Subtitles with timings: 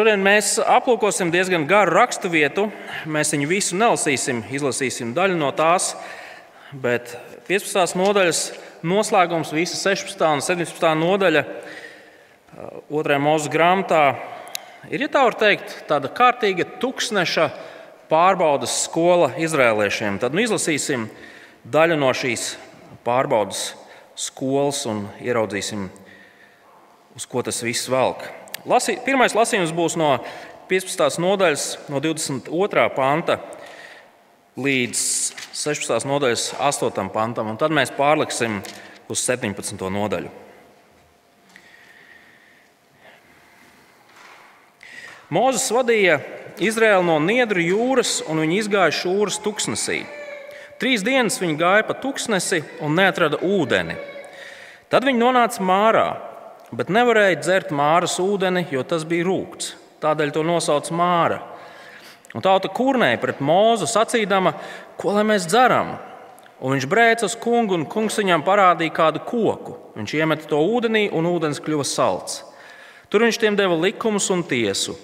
[0.00, 2.62] Šodien mēs aplūkosim diezgan garu raksturvietu.
[3.04, 5.90] Mēs viņu visu nelasīsim, izlasīsim daļu no tās,
[6.72, 7.12] bet
[7.50, 7.98] 15.
[8.00, 8.40] nodaļas
[8.80, 10.24] noslēgums, visa 16.
[10.24, 10.88] un 17.
[11.02, 11.44] nodaļa,
[12.88, 14.00] otrajā mūža grāmatā,
[14.88, 17.50] ir, ja tā var teikt, tāda kārtīga tūkstneša
[18.08, 20.16] pārbaudas skola izrēliešiem.
[20.24, 21.10] Tad nu, izlasīsim
[21.68, 22.54] daļu no šīs
[23.04, 23.74] pārbaudas
[24.16, 25.90] skolas un ieraudzīsim,
[27.20, 28.39] uz ko tas viss velk.
[28.68, 30.18] Lasī, pirmais lasījums būs no
[30.68, 31.16] 15.
[31.22, 32.82] nodaļas, no 22.
[32.92, 33.38] panta
[34.60, 35.00] līdz
[35.56, 36.04] 16.
[36.04, 37.08] nodaļas 8.
[37.14, 38.58] pantam, un tad mēs pārliksim
[39.08, 39.80] uz 17.
[39.80, 40.28] nodaļu.
[45.32, 46.20] Mozus vadīja
[46.60, 50.02] Izraēlu no Niedru jūras, un viņi izgāja šūras tuksnesī.
[50.76, 53.96] Trīs dienas viņi gāja pa tuksnesi un neatrada ūdeni.
[54.92, 56.08] Tad viņi nonāca mārā,
[56.76, 59.74] bet nevarēja dzert māras ūdeni, jo tas bija rūkts.
[60.00, 61.40] Tādēļ to nosauc māra.
[62.34, 64.54] Un tauta kurnēja pret mūzu, sacīdama,
[65.00, 65.96] ko lai mēs dzeram.
[66.60, 69.76] Un viņš brēca uz kungu, un kungs viņam parādīja kādu koku.
[69.96, 72.42] Viņš iemeta to ūdenī, un ūdens kļuva salds.
[73.10, 74.94] Tur viņš tiem deva likumus un tiesu.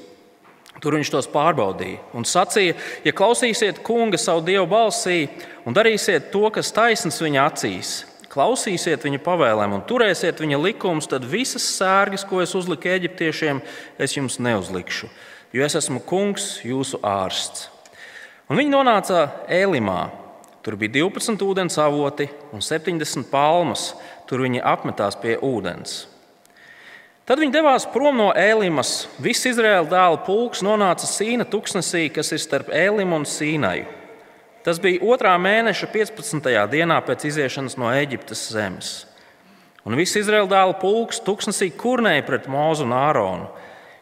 [0.83, 5.25] Tur viņš tos pārbaudīja un sacīja, ja klausīsiet kunga savu dievu balsī
[5.65, 7.93] un darīsiet to, kas taisns viņa acīs,
[8.37, 13.63] klausīsiet viņa pavēlēm un turēsiet viņa likumus, tad visas sērgas, ko es uzliku eģiptiešiem,
[13.99, 15.09] es jums neuzlikšu,
[15.57, 17.71] jo es esmu kungs, jūsu ārsts.
[18.47, 20.05] Un viņi nonāca Ēlimā.
[20.63, 23.93] Tur bija 12 ūdens avoti un 70 palmas.
[24.27, 26.05] Tur viņi apmetās pie ūdens.
[27.27, 29.09] Tad viņi devās prom no Ēlimas.
[29.23, 33.96] Viss Izraēla dēla pulks nonāca Sīna tuksnesī, kas ir starp Ēlimu un Sīnaju.
[34.67, 36.49] Tas bija otrā mēneša 15.
[36.73, 38.89] dienā pēc iziešanas no Eģiptes zemes.
[39.87, 43.45] Un viss Izraēla dēla pulks tuksnesī kurnēja pret Mūzu un Āronu.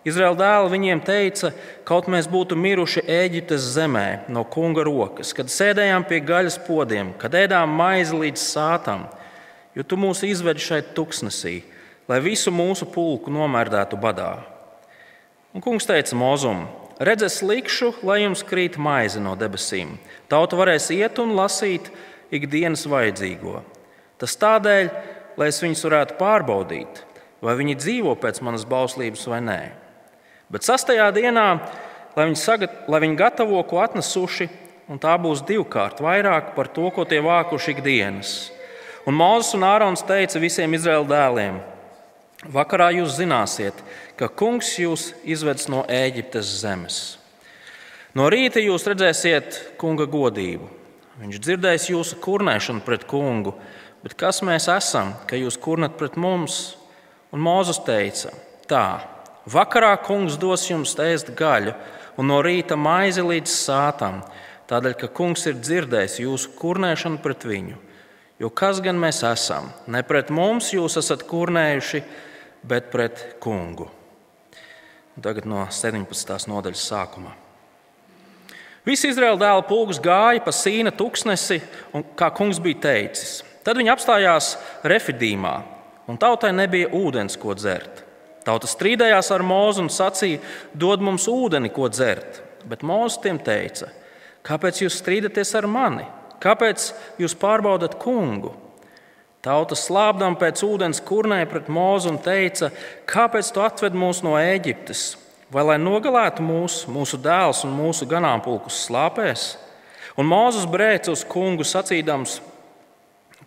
[0.08, 1.50] Izraēla dēli viņiem teica,
[1.84, 7.36] kaut mēs būtu miruši Eģiptes zemē no kunga rokas, kad sēdējām pie gaļas podiem, kad
[7.36, 9.04] ēdām maizi līdz sātam,
[9.76, 11.58] jo tu mūs izvedi šeit tuksnesī,
[12.08, 14.32] lai visu mūsu pulku nomērdētu badā.
[15.52, 16.64] Un kungs teica Mozum,
[17.02, 19.96] Redzes likšu, lai jums krīt maize no debesīm.
[20.32, 21.90] Tauta varēs iet un lasīt
[22.34, 23.60] ikdienas vajadzīgo.
[24.20, 24.90] Tas tādēļ,
[25.36, 27.02] lai es viņus varētu pārbaudīt,
[27.44, 29.60] vai viņi dzīvo pēc manas bauslības vai nē.
[30.52, 31.48] Bet sastajā dienā,
[32.16, 34.48] lai viņi, sagat, lai viņi gatavo, ko atnesuši,
[34.88, 38.34] un tā būs divkārt vairāk par to, ko tie vākuši ikdienas.
[39.04, 41.58] Un Mozus un Ārons teica visiem Izraēla dēliem:
[42.54, 43.76] Vakarā jūs zināsiet,
[44.16, 47.02] ka kungs jūs izvedis no Ēģiptes zemes.
[48.14, 50.68] No rīta jūs redzēsiet kunga godību.
[51.18, 53.56] Viņš dzirdēs jūsu kurnēšanu pret kungu,
[54.06, 56.76] bet kas mēs esam, ka jūs kurnat pret mums?
[57.34, 58.30] Un Mozus teica:
[58.70, 59.02] Tā,
[59.50, 61.74] vakarā kungs dos jums ēst gaļu,
[62.14, 64.22] un no rīta maizi līdz sātam,
[64.70, 67.82] tādēļ, ka kungs ir dzirdējis jūsu kurnēšanu pret viņu.
[68.38, 69.72] Jo kas gan mēs esam?
[69.90, 72.06] Ne pret mums jūs esat kurnējuši,
[72.62, 73.90] bet pret kungu.
[75.14, 76.46] Un tagad no 17.
[76.50, 77.40] nodaļas sākuma.
[78.84, 81.60] Visi Izraēla dēla pulks gāja pa sīna tuksnesi,
[81.96, 83.38] un, kā kungs bija teicis.
[83.64, 84.50] Tad viņi apstājās
[84.84, 85.54] Refidīmā,
[86.10, 88.02] un tautai nebija ūdens, ko dzert.
[88.44, 90.42] Tauta strīdējās ar Mūzu un sacīja:
[90.76, 92.42] Dod mums ūdeni, ko dzert.
[92.68, 93.88] Bet Mūzes tiem teica:
[94.44, 96.04] Kāpēc jūs strīdaties ar mani?
[96.44, 96.90] Kāpēc
[97.22, 98.52] jūs pārbaudat kungu?
[99.44, 102.70] Tauta slāpdam pēc ūdens kurnēja pret mūzu un teica,
[103.08, 105.02] kāpēc tu atved mūs no Ēģiptes?
[105.54, 109.52] Vai lai nogalētu mūs, mūsu dēls un mūsu ganāmpulkus slāpēs?
[110.18, 112.40] Un Mūzes brēca uz kungu sacīdams,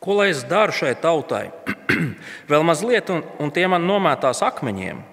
[0.03, 1.50] ko lai es daru šai tautai?
[2.51, 5.03] Vēl mazliet, un, un tie man nomētās akmeņiem.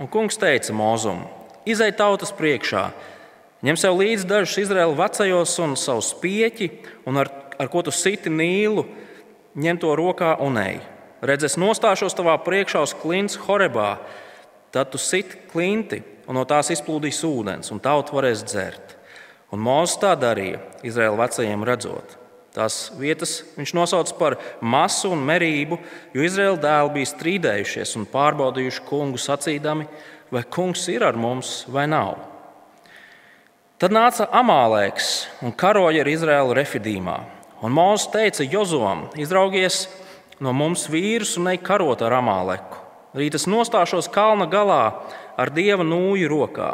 [0.00, 1.24] Un kungs teica Mūzum,
[1.68, 2.86] izai tautas priekšā,
[3.64, 6.70] ņem sev līdzi dažus Izraēlu vecajos un savu spieķi,
[7.08, 8.84] un ar, ar ko tu siti nīlu
[9.56, 10.82] ņem to rokā un ej.
[11.24, 13.94] Redz, es nostāšos tavā priekšā uz klints Horebā,
[14.74, 18.96] tad tu sit klinti, un no tās izplūdīs ūdens, un tauta varēs dzert.
[19.50, 22.16] Un Mozus tā darīja, Izraēla vecajiem redzot.
[22.54, 25.78] Tās vietas viņš nosauca par masu un merību,
[26.14, 29.86] jo Izraēla dēli bija strīdējušies un pārbaudījuši kungu sacīdami,
[30.30, 32.18] vai kungs ir ar mums vai nav.
[33.80, 35.10] Tad nāca Amālēks
[35.46, 37.16] un karoja ar Izraēlu Refidīmā.
[37.62, 39.84] Un Mozus teica Jozom, izraugies
[40.42, 42.79] no mums vīrus un ej karot ar amāleku.
[43.16, 44.82] Rīt es nostāšos kalna galā
[45.40, 46.70] ar dieva nūju rokā.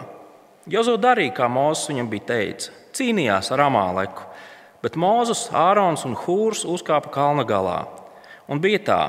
[0.69, 4.27] Jozo darīja, kā Mozus viņam bija teicis, cīnījās ar amāleku,
[4.83, 7.79] bet Mozus, Ārons un Hūrs uzkāpa kalna galā.
[8.51, 9.03] Un bija tā,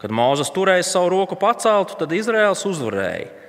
[0.00, 3.42] kad Mozus turēja savu roku paceltu, tad Izraels uzvarēja.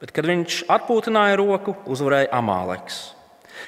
[0.00, 3.12] bet, kad viņš atpūtināja roku, uzvarēja Amāleks.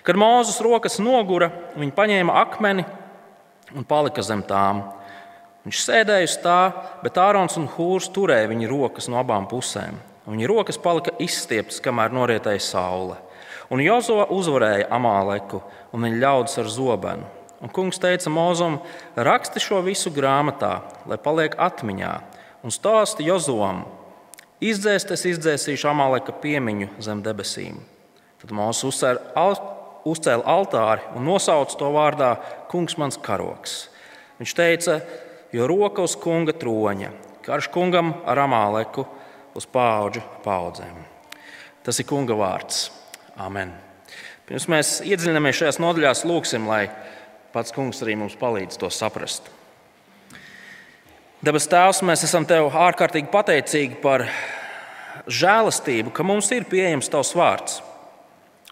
[0.02, 2.86] Kad Mozus rokas nogura, viņi paņēma akmeni
[3.76, 4.80] un palika zem tām.
[5.62, 6.60] Viņš sēdēja uz tā,
[7.04, 10.00] bet Ārons un Hūrs turēja viņa rokas no abām pusēm.
[10.26, 13.18] Viņa rokas palika izstieptas, kamēr norietēja saule.
[13.72, 15.62] Un Jozo uzvarēja Amāleku
[15.94, 17.28] un viņa ļaudis ar zobenu.
[17.62, 18.80] Un kungs teica Mozum,
[19.14, 22.12] raksti šo visu grāmatā, lai paliek atmiņā,
[22.66, 23.84] un stāsti Jozoam,
[24.58, 27.78] izdzēst es izdzēsīšu Amāleka piemiņu zem debesīm.
[28.42, 28.98] Tad Mozus
[30.02, 32.34] uzcēla altāri un nosauca to vārdā
[32.70, 33.84] Kungs mans karoks.
[34.42, 34.98] Viņš teica,
[35.52, 37.12] jo roka uz kunga troņa,
[37.44, 39.06] karš kungam ar Amāleku
[39.56, 41.00] uz paudžu paudzēm.
[41.82, 42.86] Tas ir kunga vārds.
[43.40, 43.72] Amen.
[44.46, 46.86] Pirms mēs iedziļināmies šajās nodaļās, lūgsim, lai
[47.52, 49.48] pats kungs arī mums palīdz to saprast.
[51.42, 54.28] Dabas Tēvs, mēs esam Tev ārkārtīgi pateicīgi par
[55.26, 57.80] žēlastību, ka mums ir pieejams Tavs vārds.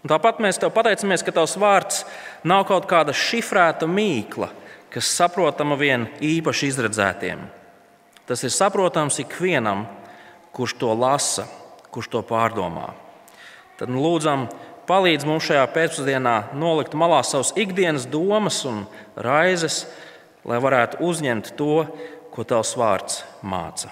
[0.01, 2.05] Un tāpat mēs Tev pateicamies, ka Tavs vārds
[2.47, 4.49] nav kaut kāda šifrēta mīkla,
[4.91, 7.43] kas saprotama vien īpaši izredzētiem.
[8.27, 9.85] Tas ir saprotams ikvienam,
[10.55, 11.47] kurš to lasa,
[11.91, 12.91] kurš to pārdomā.
[13.79, 14.45] Tad nu, lūdzam,
[14.87, 18.83] palīdz mums šajā pēcpusdienā nolikt malā savas ikdienas domas un
[19.15, 19.85] raizes,
[20.47, 21.85] lai varētu uzņemt to,
[22.31, 23.91] ko Tavs vārds māca.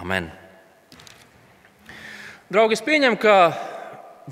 [0.00, 0.30] Amen.
[2.48, 3.34] Draugi, es pieņemu, ka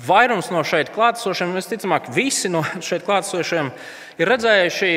[0.07, 3.71] vairums no šeit klātesošiem, visticamāk, visi no šeit klātesošiem
[4.17, 4.91] ir redzējuši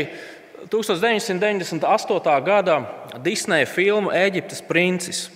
[0.68, 2.44] 1998.
[2.44, 2.80] gada
[3.24, 5.28] Disneja filmu Eģiptes princis.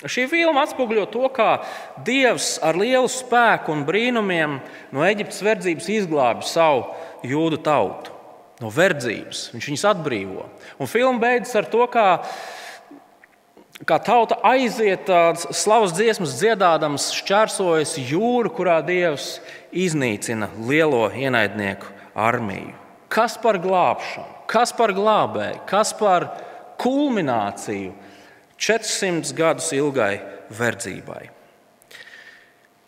[0.00, 1.58] Šī filma atspoguļo to, kā
[2.06, 4.56] Dievs ar lielu spēku un brīnumiem
[4.94, 6.86] no Eģiptes verdzības izglābi savu
[7.26, 8.14] jūdu tautu.
[8.60, 10.46] No verdzības viņš viņus atbrīvo.
[10.80, 12.06] Un filma beidzas ar to, kā,
[13.88, 15.08] kā tauta aiziet
[15.52, 19.38] slavas dziesmas dziedādams, šķērsojas jūru, kurā Dievs
[19.72, 22.76] iznīcina lielo ienaidnieku armiju.
[23.12, 26.26] Kas par glābšanu, kas par glābēju, kas par
[26.80, 27.92] kulmināciju
[28.60, 30.20] 400 gadus ilgai
[30.52, 31.22] verdzībai.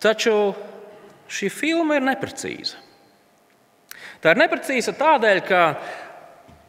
[0.03, 0.35] Taču
[1.31, 2.81] šī filma ir neprecīza.
[4.23, 5.63] Tā ir neprecīza tādēļ, ka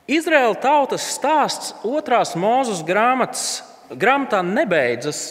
[0.09, 5.23] Izraēla tautas stāsts otrās mūzes grāmatā nebeidzas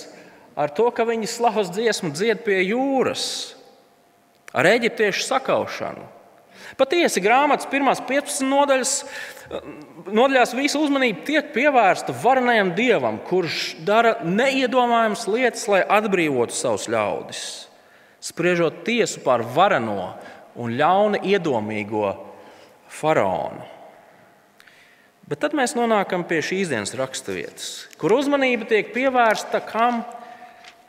[0.57, 3.55] ar to, ka viņi slavas dziesmu dzied pie jūras,
[4.53, 6.05] ar eģiptiešu sakaušanu.
[6.79, 8.93] Patiesi grāmatas pirmās 15 nodaļas
[10.13, 17.43] nodaļās visa uzmanība tiek pievērsta varenajam dievam, kurš dara neiedomājamas lietas, lai atbrīvotu savus ļaudis,
[18.23, 20.15] spriežot tiesu par vareno
[20.57, 22.15] un ļauni iedomīgo
[22.93, 23.69] faraonu.
[25.29, 27.69] Bet tad mēs nonākam pie šīs dienas raksturvietas,
[28.01, 30.03] kur uzmanība tiek pievērsta kam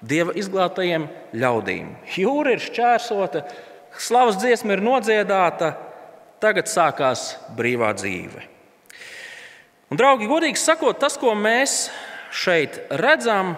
[0.03, 1.05] dieva izglābtajiem
[1.37, 1.93] ļaudīm.
[2.17, 3.45] Jūra ir šķērsota,
[3.99, 5.73] slavas dziesma ir nodziedāta,
[6.43, 8.43] tagad sākās brīvā dzīve.
[9.91, 11.87] Un, draugi, godīgi sakot, tas, ko mēs
[12.33, 13.53] šeit redzam,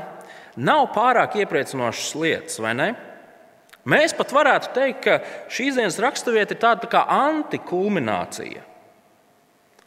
[0.55, 2.89] nav pārāk iepriecinošas lietas, vai ne?
[3.85, 5.17] Mēs pat varētu teikt, ka
[5.53, 8.63] šīs dienas raksturvieta ir tāda tā kā antikulminācija.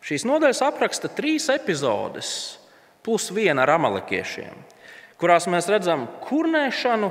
[0.08, 2.30] Šīs nodaļas apraksta trīs epizodes,
[3.02, 4.54] plus viena ar amalekiešiem,
[5.18, 7.10] kurās mēs redzam kurnēšanu,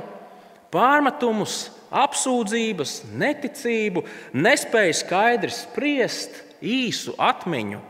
[0.72, 4.04] pārmetumus, apsūdzības, neticību,
[4.36, 7.80] nespēju skaidri spriest, īsu atmiņu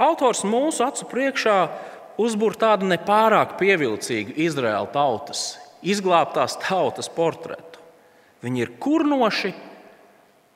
[0.00, 1.56] Autors mūsu acu priekšā
[2.20, 7.82] uzbūr tādu nepārāk pievilcīgu Izraēla tautas, izglābtās tautas portretu.
[8.40, 9.52] Viņi ir kurnoši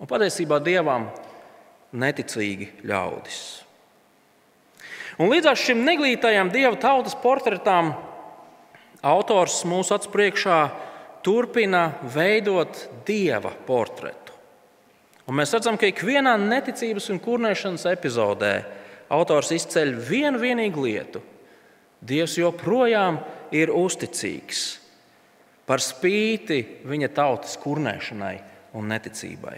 [0.00, 1.11] un patiesībā dievam
[1.93, 3.41] neticīgi ļaudis.
[5.21, 7.93] Un līdzās šim neglītajam dieva tautas portretam
[9.05, 10.59] autors mūsu acu priekšā
[11.25, 14.33] turpina veidot dieva portretu.
[15.25, 18.54] Un mēs redzam, ka ikvienā neticības un kurnēšanas epizodē
[19.14, 21.23] autors izceļ vienu vienīgu lietu.
[22.04, 23.23] Dievs joprojām
[23.57, 24.64] ir uzticīgs
[25.64, 28.35] par spīti viņa tautas kurnēšanai
[28.76, 29.57] un neticībai.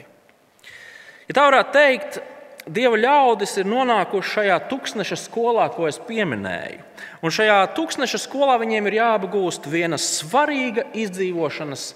[1.27, 2.21] Ja tā varētu teikt,
[2.67, 6.83] Dieva ļaudis ir nonākuši šajā tūkstneša skolā, ko es pieminēju.
[7.23, 11.87] Un šajā tūkstneša skolā viņiem ir jāapgūst viena svarīga izdzīvošanas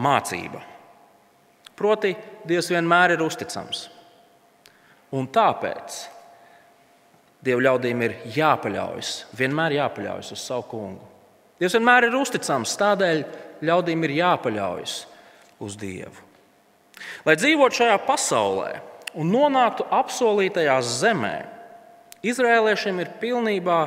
[0.00, 0.62] mācība.
[1.76, 2.14] Proti,
[2.48, 3.90] Dievs vienmēr ir uzticams.
[5.12, 6.00] Un tāpēc
[7.44, 11.06] Dieva ļaudīm ir jāpaļaujas, vienmēr jāpaļaujas uz savu kungu.
[11.60, 13.24] Dievs vienmēr ir uzticams, tādēļ
[13.68, 15.00] ļaudīm ir jāpaļaujas
[15.60, 16.28] uz Dievu.
[17.24, 18.78] Lai dzīvotu šajā pasaulē
[19.14, 21.36] un nonāktu apsolītajā zemē,
[22.20, 23.78] Izrēliešiem ir pilnībā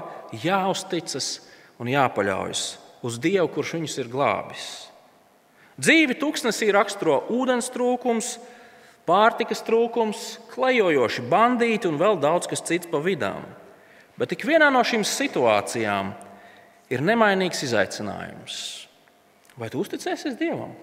[0.41, 1.35] jāuzticas
[1.77, 2.63] un jāpaļaujas
[3.05, 4.63] uz Dievu, kurš viņus ir glābis.
[5.77, 8.37] Dzīvi tūkstnesī raksturo ūdens trūkums,
[9.05, 13.45] pārtikas trūkums, klejojoši bandīti un vēl daudz kas cits pa vidām.
[14.17, 16.13] Bet ik vienā no šīm situācijām
[16.93, 18.57] ir nemainīgs izaicinājums.
[19.57, 20.73] Vai tu uzticēsies Dievam?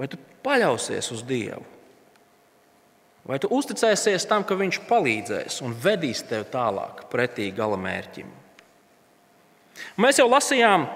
[0.00, 1.64] Vai tu paļausies uz Dievu?
[3.28, 8.30] Vai tu uzticēsies tam, ka Viņš palīdzēs un vedīs tevi tālāk pretī gala mērķim?
[10.00, 10.86] Mēs jau lasījām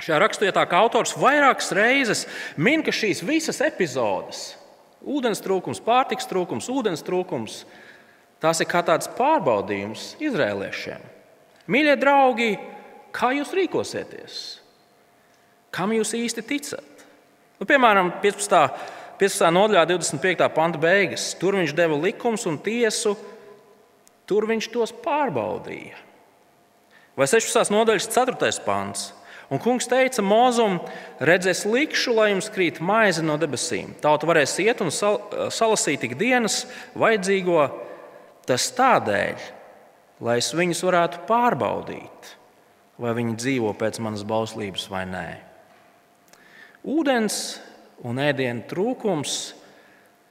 [0.00, 2.24] šajā raksturvietā, ka autors vairākas reizes
[2.56, 4.56] min, ka šīs visas epizodes-
[5.14, 7.64] ūdens trūkums, pārtiks trūkums, ūdens trūkums-
[8.42, 11.00] tās ir kā tāds pārbaudījums izrēliešiem.
[11.68, 12.58] Mīļie draugi,
[13.12, 14.58] kā jūs rīkosieties?
[15.70, 17.04] Kam jūs īsti ticat?
[17.60, 18.70] Nu, piemēram, 15.
[19.20, 19.50] 15.
[19.52, 20.46] nodaļā, 25.
[20.56, 21.34] panta beigas.
[21.36, 23.12] Tur viņš deva likumus un tiesu,
[24.24, 25.98] tur viņš tos pārbaudīja.
[27.20, 27.68] Vai 16.
[27.74, 28.52] nodaļas 4.
[28.64, 29.10] pants.
[29.50, 30.78] Un kungs teica Mozum,
[31.20, 33.96] redzēs, likšu, lai jums krīt maize no debesīm.
[34.00, 35.18] Tauta varēs iet un sal
[35.50, 36.62] salasīt ikdienas
[36.94, 37.64] vajadzīgo,
[38.46, 39.48] tas tādēļ,
[40.22, 42.36] lai es viņus varētu pārbaudīt,
[43.02, 45.26] vai viņi dzīvo pēc manas bauslības vai nē.
[46.86, 47.58] Ūdens
[48.06, 49.38] un ēdienu trūkums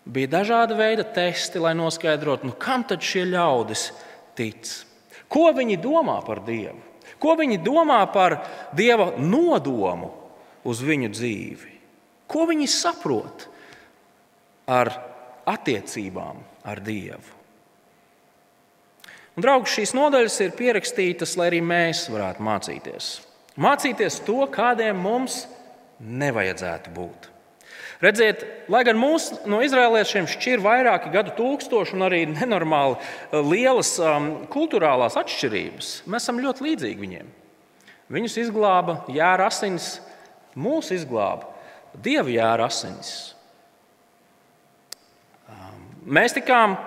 [0.10, 3.90] bija dažāda veida testi, lai noskaidrotu, nu, kam tad šie ļaudis
[4.38, 4.72] tic.
[5.30, 6.80] Ko viņi domā par Dievu?
[7.20, 8.40] Ko viņi domā par
[8.76, 10.14] Dieva nodomu
[10.66, 11.74] uz viņu dzīvi?
[12.30, 13.46] Ko viņi saprot
[14.70, 14.94] ar
[15.50, 17.36] attiecībām ar Dievu?
[19.36, 23.10] Un, draugi, šīs nodaļas ir pierakstītas, lai arī mēs varētu mācīties.
[23.60, 25.46] Mācīties to, kādiem mums
[26.00, 27.30] nevajadzētu būt.
[28.00, 33.98] Redziet, lai gan mūs no izrēliešiem šķir vairāki gadu tūkstoši un arī nenormāli eh, lielas
[34.00, 37.34] um, kultūrālās atšķirības, mēs esam ļoti līdzīgi viņiem.
[38.10, 39.98] Viņus izglāba jēra asins,
[40.56, 41.52] mūs izglāba
[42.00, 43.12] dieva jēra asins.
[45.52, 46.80] Um, mēs tikām,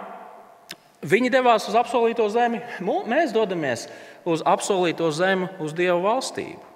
[1.05, 3.85] viņi devās uz apsolīto zemi, mēs dodamies
[4.25, 6.72] uz apsolīto zemi, uz dievu valstību.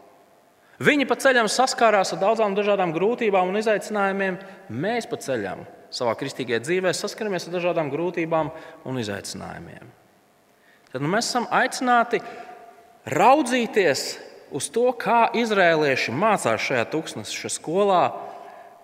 [0.82, 4.36] Viņi pa ceļam saskārās ar daudzām dažādām grūtībām un izaicinājumiem.
[4.68, 8.50] Mēs pa ceļam savā kristīgajā dzīvē saskaramies ar dažādām grūtībām
[8.84, 9.88] un izaicinājumiem.
[10.92, 12.20] Tad nu, mēs esam aicināti
[13.08, 14.04] raudzīties
[14.56, 18.04] uz to, kā izrēlieši mācās šajā tūkstneša skolā,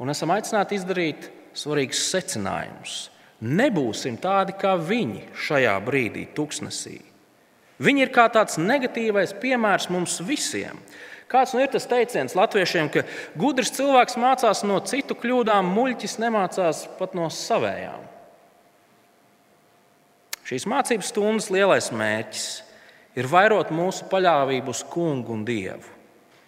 [0.03, 2.99] un esam aicināti izdarīt svarīgus secinājumus.
[3.43, 7.01] Nebūsim tādi kā viņi šajā brīdī, tūkstnesī.
[7.83, 10.79] Viņi ir kā tāds negatīvais piemērs mums visiem.
[11.33, 13.07] Kāds nu ir tas teiciens latviešiem, ka
[13.41, 18.05] gudrs cilvēks mācās no citu kļūdām, muļķis nemācās pat no savējām.
[20.45, 22.47] Šīs mācības stundas lielais mērķis
[23.17, 25.89] ir vairot mūsu paļāvību uz kungu un dievu.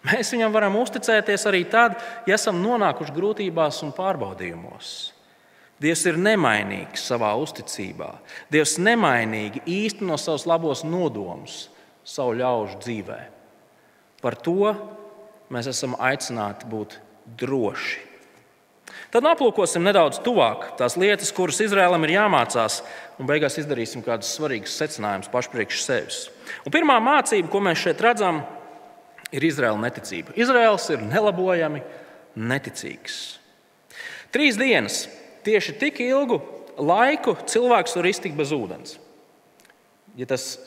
[0.05, 1.97] Mēs viņam varam uzticēties arī tad,
[2.29, 4.91] ja esam nonākuši grūtībās un pārbaudījumos.
[5.81, 8.11] Dievs ir nemainīgs savā uzticībā.
[8.53, 11.65] Dievs nemainīgi īsteno savus labos nodomus
[12.05, 13.33] savu ļaužu dzīvēm.
[14.25, 14.73] Par to
[15.53, 16.97] mēs esam aicināti būt
[17.37, 18.01] droši.
[19.13, 22.81] Tad aplūkosim nedaudz tuvāk tās lietas, kuras Izrēlam ir jāmācās,
[23.21, 26.17] un beigās izdarīsim kādus svarīgus secinājumus paši priekš sevis.
[26.65, 28.41] Un pirmā mācība, ko mēs šeit redzam,
[29.35, 30.35] ir Izraēla neticība.
[30.39, 31.83] Izraels ir nelabojami
[32.35, 33.19] neticīgs.
[34.35, 35.05] Trīs dienas,
[35.47, 36.41] tieši tik ilgu
[36.81, 38.97] laiku cilvēks var iztikt bez ūdens.
[40.19, 40.57] Ja tas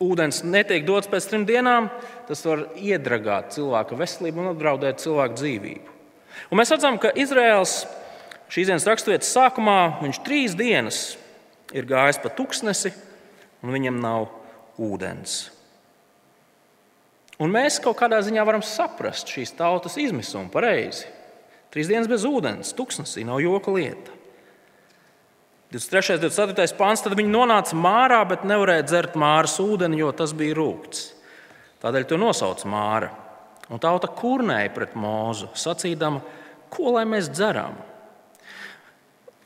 [0.00, 1.90] ūdens netiek dots pēc trim dienām,
[2.28, 5.96] tas var iedragāt cilvēka veselību un apdraudēt cilvēku dzīvību.
[6.50, 7.82] Un mēs redzam, ka Izraels
[8.50, 11.00] šīs dienas raksturvietas sākumā viņš trīs dienas
[11.76, 12.94] ir gājis pa tuksnesi,
[13.60, 14.30] un viņam nav
[14.80, 15.50] ūdens.
[17.40, 21.06] Un mēs kaut kādā ziņā varam saprast šīs tautas izmisumu pareizi.
[21.72, 24.16] Trīs dienas bez ūdens, tuksnesī nav joka lieta.
[25.70, 26.16] 23.
[26.16, 26.74] un 24.
[26.74, 31.12] pāns, tad viņi nonāca mārā, bet nevarēja dzert māras ūdeni, jo tas bija rūkts.
[31.80, 33.12] Tādēļ to nosauc māra.
[33.70, 36.24] Un tauta kurnēja pret mūzu, sacīdama,
[36.74, 37.78] ko lai mēs dzeram.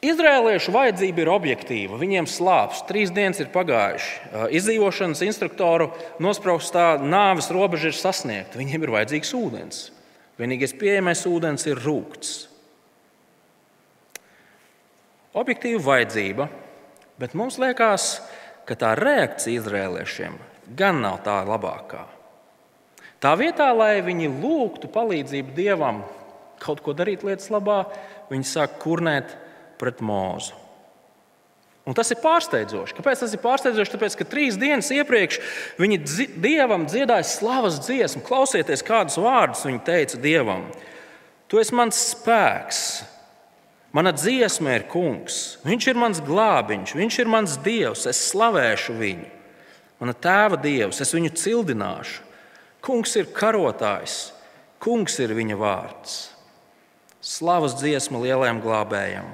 [0.05, 2.01] Izrēliešu vajadzība ir objektīva.
[2.01, 4.49] Viņiem slāpes, trīs dienas ir pagājušas.
[4.57, 5.91] Izdzīvošanas instruktoru
[6.25, 8.61] nospraustā nāves robeža ir sasniegta.
[8.61, 9.85] Viņiem ir vajadzīgs ūdens.
[10.41, 12.54] Vienīgais pieejamais ūdens ir rūkts.
[15.35, 16.49] Objektīva vajadzība,
[17.19, 18.19] bet mums liekas,
[18.69, 20.37] ka tā reakcija izrēliešiem
[20.79, 22.05] gan nav tā labākā.
[23.21, 26.03] Tā vietā, lai viņi lūgtu palīdzību Dievam
[26.65, 27.85] kaut ko darīt lietas labā,
[28.31, 29.35] viņi sāk kurnēt
[29.81, 30.61] pret mūzu.
[31.85, 32.95] Un tas ir pārsteidzoši.
[32.97, 33.93] Kāpēc tas ir pārsteidzoši?
[33.93, 35.41] Tāpēc, ka trīs dienas iepriekš
[35.77, 38.23] viņi dzi dievam dziedāja slavas dziesmu.
[38.25, 40.65] Klausieties, kādus vārdus viņi teica dievam.
[41.53, 42.81] Tu esi mans spēks,
[43.95, 45.61] mana dziesma ir kungs.
[45.63, 49.31] Viņš ir mans glābiņš, viņš ir mans dievs, es slavēšu viņu.
[50.03, 52.25] Mana tēva dievs, es viņu cildināšu.
[52.85, 54.35] Kungs ir karotājs,
[54.83, 56.17] kungs ir viņa vārds.
[57.25, 59.31] Slavas dziesma lielajam glābējam.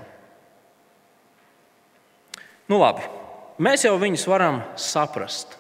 [2.70, 3.02] Nu, labi,
[3.58, 5.56] mēs jau viņus varam saprast.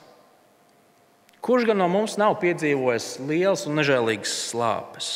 [1.42, 5.08] Kurš gan no mums nav piedzīvojis liels un nežēlīgs slāpes?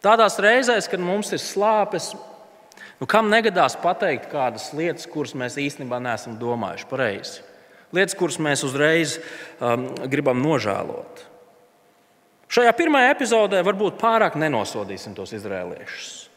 [0.00, 2.12] Tādās reizēs, kad mums ir slāpes,
[3.00, 7.44] nu, kam negadās pateikt kādas lietas, kuras mēs īstenībā neesam domājuši pareizi?
[7.94, 9.16] Lietas, kuras mēs uzreiz
[9.60, 11.24] um, gribam nožēlot.
[12.52, 16.28] Šajā pirmajā epizodē varbūt pārāk nenosodīsim tos izrēliešus.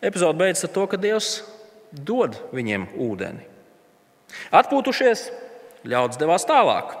[0.00, 1.30] Epizode beidzas ar to, ka Dievs
[1.92, 3.44] dod viņiem ūdeni.
[4.54, 5.26] Atpūtušies,
[5.90, 6.94] ļaudis devās tālāk.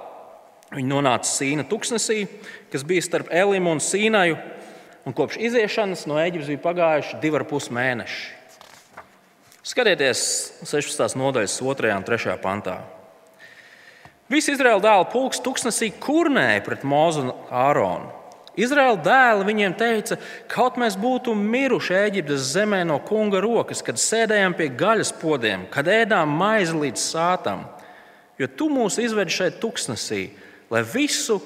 [0.74, 2.24] Viņi nonāca Sīna tuksnesī,
[2.70, 4.36] kas bija starp Elimu un Sīnaju,
[5.04, 8.20] un kopš iziešanas no Eģiptes bija pagājuši divi ar pus mēneši.
[9.70, 10.22] Skatieties
[10.64, 11.18] 16.
[11.20, 11.92] nodaļas 2.
[11.92, 12.36] un 3.
[12.42, 12.80] pantā.
[14.30, 18.12] Visi Izraēla dēlu pulks tuksnesī kurnēja pret Mozu un Āronu.
[18.60, 20.16] Izraēla dēli viņiem teica,
[20.50, 25.88] kaut mēs būtu miruši Eģiptes zemē no kunga rokas, kad sēdējām pie gaļas podiem, kad
[25.88, 27.64] ēdām maizi līdz sātam,
[28.38, 30.22] jo tu mūs izvedi šeit tuksnesī,
[30.70, 31.38] lai visu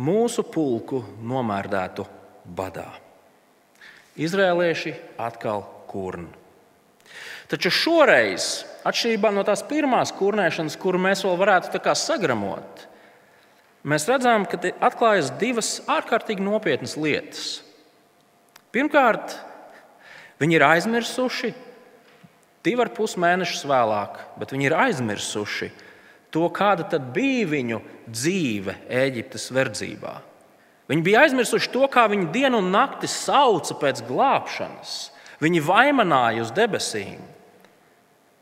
[0.00, 2.19] mūsu pulku nomērdētu
[2.56, 2.88] badā.
[4.20, 6.30] Izrēlieši atkal kurni.
[7.50, 12.84] Taču šoreiz, atšķirībā no tās pirmās kurnēšanas, kuru mēs vēl varētu sagramot,
[13.82, 17.62] mēs redzam, ka atklājas divas ārkārtīgi nopietnas lietas.
[18.70, 19.34] Pirmkārt,
[20.38, 21.52] viņi ir aizmirsuši
[22.62, 25.72] divu ar pus mēnešus vēlāk, bet viņi ir aizmirsuši
[26.30, 30.20] to, kāda bija viņu dzīve Eģiptes verdzībā.
[30.90, 34.94] Viņi bija aizmirsuši to, kā viņi dienu un nakti sauca pēc glābšanas.
[35.40, 37.20] Viņi vaimanāja uz debesīm.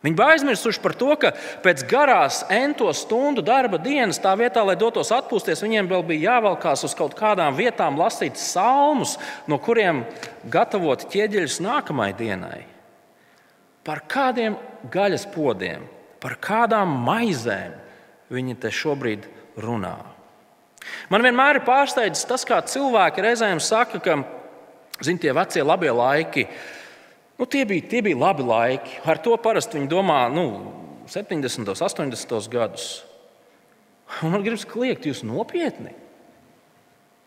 [0.03, 1.33] Viņi bija aizmirsuši par to, ka
[1.65, 6.87] pēc garās ento stundu darba dienas, tā vietā, lai dotos atpūsties, viņiem vēl bija jāvelkās
[6.87, 9.17] uz kaut kādām vietām, lasīt salmus,
[9.51, 10.05] no kuriem
[10.49, 12.61] gatavot ķieģeļus nākamajai dienai.
[13.85, 14.55] Par kādiem
[14.93, 15.83] gaļas podiem,
[16.23, 17.75] par kādām maizēm
[18.31, 19.27] viņi te šobrīd
[19.59, 20.18] runā.
[21.13, 24.19] Man vienmēr ir pārsteidzis tas, kā cilvēki reizēm saka, ka
[25.05, 26.49] zin, tie vecie labie laiki
[27.39, 28.99] Nu, tie, bija, tie bija labi laiki.
[29.07, 30.49] Ar to parasti viņi domā nu,
[31.07, 32.89] 70, 80 gadus.
[34.25, 35.95] Un man gribas kliegt, jūs nopietni.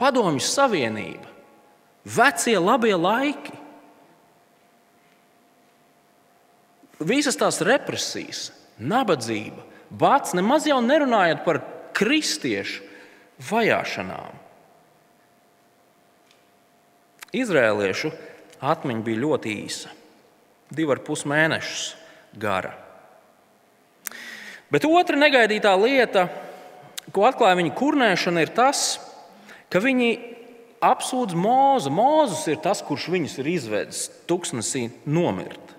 [0.02, 1.30] Padomju Savienība,
[2.04, 3.56] vecie labie laiki.
[7.02, 8.50] Visas tās represijas,
[8.82, 11.62] nabadzība, bats, nemaz jau nerunājot par
[11.98, 12.84] kristiešu
[13.50, 14.38] vajāšanām.
[17.32, 18.12] Izrēliešu
[18.62, 19.98] atmiņa bija ļoti īsa
[20.72, 21.86] divu ar pus mēnešus
[22.40, 22.74] gara.
[24.72, 26.30] Bet otra negaidītā lieta,
[27.12, 29.02] ko atklāja viņa kurnēšana, ir tas,
[29.72, 30.12] ka viņi
[30.82, 31.92] apsūdz Mūzu.
[31.92, 35.76] Mūzes ir tas, kurš viņus ir izvedis tuksnesī nomirt.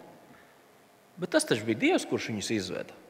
[1.17, 3.01] Bet tas taču bija Dievs, kurš viņus izveda.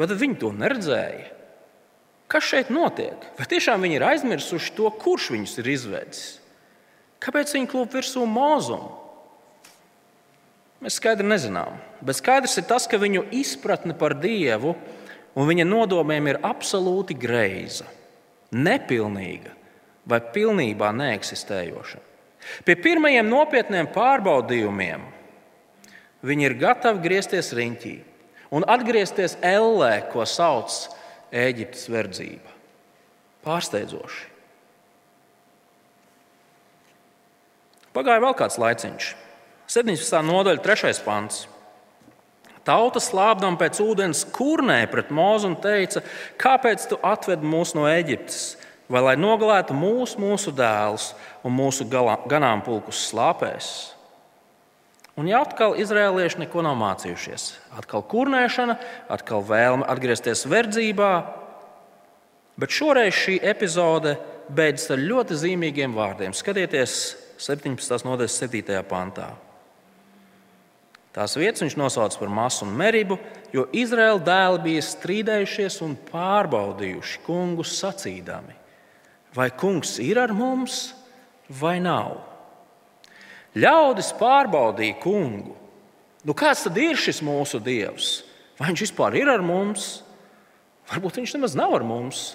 [0.00, 1.28] Vai tad viņi to neredzēja?
[2.34, 3.14] Kas šeit notiek?
[3.38, 6.22] Vai tiešām viņi ir aizmirsuši to, kurš viņus ir izvedis?
[7.22, 8.90] Kāpēc viņi klūp virsū mūzumu?
[10.82, 11.78] Mēs skaidri nezinām.
[12.02, 14.74] Bet skaidrs ir tas, ka viņu izpratne par Dievu
[15.38, 17.86] un viņa nodomiem ir absolūti greiza,
[18.50, 19.54] nepilnīga
[20.04, 22.02] vai pilnībā neeksistējoša.
[22.66, 25.06] Pie pirmajiem nopietniem pārbaudījumiem
[26.26, 27.94] viņi ir gatavi griezties riņķī
[28.58, 30.82] un atgriezties ellē, ko sauc
[31.34, 32.52] Eģiptes verdzība.
[33.44, 34.30] Pārsteidzoši.
[37.94, 39.10] Pagāja vēl kāds laiciņš.
[39.70, 40.20] 17.
[40.26, 40.94] nodaļa, 3.
[41.06, 41.44] pants.
[42.64, 46.00] Tauta slāpdama pēc ūdens kurnēja pret mūzu un teica,
[46.40, 48.54] kāpēc tu atvedi mūs no Eģiptes,
[48.88, 51.10] vai lai nogalētu mūsu, mūsu dēlus
[51.44, 53.93] un mūsu ganāmpulkus slāpēs?
[55.14, 57.46] Un jau atkal izrēlieši neko nav mācījušies.
[57.78, 58.74] Atkal kurnēšana,
[59.14, 61.12] atkal vēlme atgriezties verdzībā,
[62.58, 64.16] bet šoreiz šī epizode
[64.50, 66.34] beidzas ar ļoti zīmīgiem vārdiem.
[66.34, 68.02] Skatieties, 17.
[68.08, 68.82] nodaļas 7.
[68.90, 69.30] pantā.
[71.14, 73.20] Tās vietas viņš nosauca par masu un meribu,
[73.54, 78.56] jo Izraēla dēli bija strīdējušies un pārbaudījuši kungus sacīdami,
[79.36, 80.88] vai kungs ir ar mums
[81.46, 82.33] vai nav.
[83.54, 85.54] Ļaudis pārbaudīja kungu.
[86.24, 88.22] Nu, kāds tad ir šis mūsu dievs?
[88.58, 90.00] Vai viņš vispār ir ar mums?
[90.90, 92.32] Varbūt viņš nemaz nav ar mums.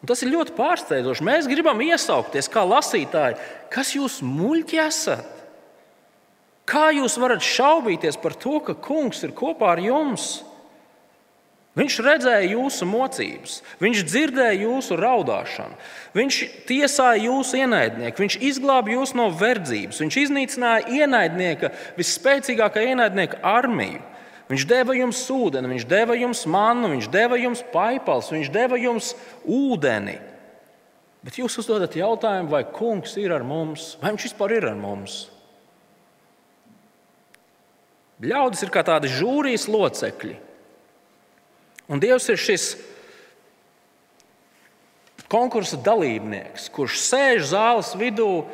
[0.00, 1.24] Un tas ir ļoti pārsteidzoši.
[1.26, 3.36] Mēs gribam iesaukties kā lasītāji,
[3.72, 5.36] kas jūs muļķi esat.
[6.70, 10.40] Kā jūs varat šaubīties par to, ka kungs ir kopā ar jums?
[11.78, 15.76] Viņš redzēja jūsu mocības, viņš dzirdēja jūsu raudāšanu,
[16.18, 24.02] viņš tiesāja jūsu ienaidnieku, viņš izglāba jūs no verdzības, viņš iznīcināja ienaidnieka, visspēcīgākā ienaidnieka armiju.
[24.50, 29.12] Viņš deva jums ūdeni, viņš deva jums mannu, viņš deva jums paipals, viņš deva jums
[29.46, 30.16] ūdeni.
[31.22, 35.28] Bet jūs uzdodat jautājumu, vai kungs ir ar mums, vai viņš vispār ir ar mums?
[38.26, 40.49] Ļaudis ir kā tādi žūrijas locekļi.
[41.90, 42.64] Un Dievs ir šis
[45.30, 48.44] konkursa dalībnieks, kurš sēž zāles vidū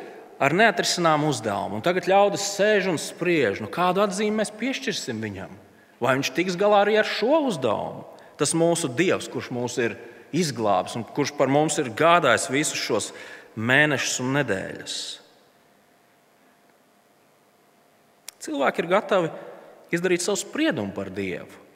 [0.41, 1.79] ar neatrisināmu uzdevumu.
[1.79, 5.53] Un tagad ļaudis sēž un spriež, nu, kādu atzīmi mēs piešķirsim viņam.
[6.01, 8.05] Vai viņš tiks galā arī ar šo uzdevumu?
[8.37, 9.97] Tas mūsu Dievs, kurš mūs ir
[10.35, 13.11] izglābis un kurš par mums ir gādājis visus šos
[13.57, 14.97] mēnešus un nedēļas.
[18.45, 19.31] Cilvēki ir gatavi
[19.97, 21.66] izdarīt savu spriedumu par Dievu.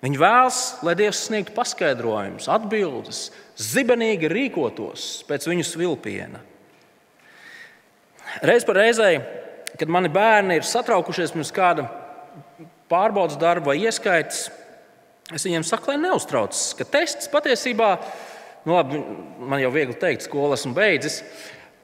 [0.00, 3.26] Viņi vēlas, lai Dievs sniegtu paskaidrojumus, atbildes,
[3.60, 6.40] zibenīgi rīkotos pēc viņu svilpiena.
[8.46, 9.18] Reiz par reizei,
[9.76, 11.84] kad mani bērni ir satraukušies pirms kāda
[12.90, 14.48] pārbaudas darba vai ieskaitas,
[15.34, 17.90] es viņiem saku, lai neuztraucas, ka tests patiesībā,
[18.64, 19.02] nu labi,
[19.52, 21.20] man jau viegli teikt, skolu esmu beidzis.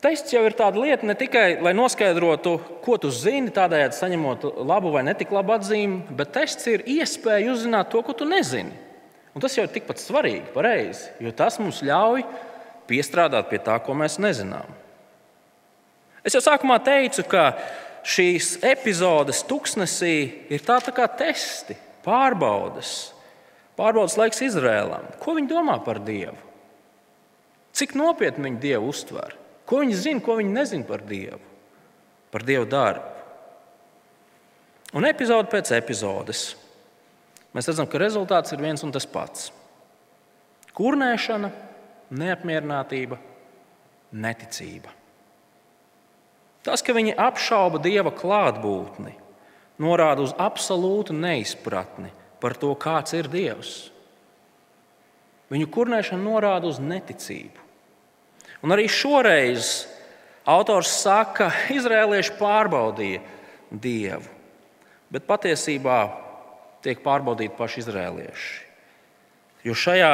[0.04, 4.92] Tests jau ir tāda lieta ne tikai, lai noskaidrotu, ko tu zini, tādējādi saņemot labu
[4.92, 8.74] vai netik labu atzīmi, bet tests ir iespēja uzzināt to, ko tu nezini.
[9.36, 12.26] Un tas jau ir tikpat svarīgi, pareizi, jo tas mums ļauj
[12.88, 14.68] piestrādāt pie tā, ko mēs nezinām.
[16.26, 17.50] Es jau sākumā teicu, ka
[18.06, 20.16] šīs epizodes tuksnesī
[20.52, 23.14] ir tā, tā kā testi, pārbaudas.
[23.76, 25.08] Pārbaudas laiks Izrēlam.
[25.20, 26.38] Ko viņi domā par Dievu?
[27.76, 29.36] Cik nopietni viņi Dievu uztver?
[29.66, 31.42] Ko viņi zina, ko viņi nezina par Dievu,
[32.30, 33.12] par Dieva darbu?
[34.96, 36.52] Un epizode pēc epizodes
[37.56, 39.50] mēs redzam, ka rezultāts ir viens un tas pats.
[40.76, 41.50] Kurnēšana,
[42.14, 43.18] neapmierinātība,
[44.12, 44.92] neticība.
[46.66, 49.14] Tas, ka viņi apšauba dieva klātbūtni,
[49.82, 52.10] norāda uz absolūtu neizpratni
[52.42, 53.74] par to, kāds ir dievs.
[55.52, 57.65] Viņu kurnēšana norāda uz neticību.
[58.66, 59.86] Un arī šoreiz
[60.42, 63.20] autors saka, ka izrēlieši pārbaudīja
[63.70, 64.26] dievu,
[65.14, 65.98] bet patiesībā
[66.82, 68.50] tiek pārbaudīti paši izrēlieši.
[69.66, 70.10] Jo šajā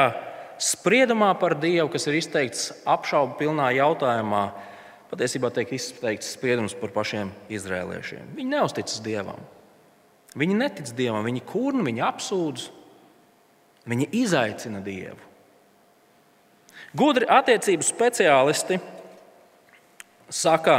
[0.61, 4.43] spriedumā par dievu, kas ir izteikts apšaubu pilnā jautājumā,
[5.09, 8.35] patiesībā tiek izteikts spriedums par pašiem izrēliešiem.
[8.37, 9.41] Viņi neusticas Dievam.
[10.37, 12.69] Viņi netic Dievam, viņi kurna, viņi apsūdz,
[13.89, 15.32] viņi izaicina Dievu.
[16.93, 18.77] Gudri attiecību speciālisti
[20.29, 20.75] saka,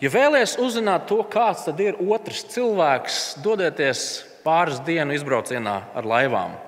[0.00, 4.04] ja vēlaties uzzināt to, kāds ir otrs cilvēks, dodieties
[4.44, 6.58] pāris dienu izbraucienā ar laivām.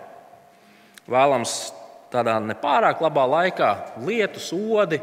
[1.09, 1.73] Vēlams
[2.13, 3.71] tādā nepārāk labā laikā,
[4.05, 5.01] lietus, odi,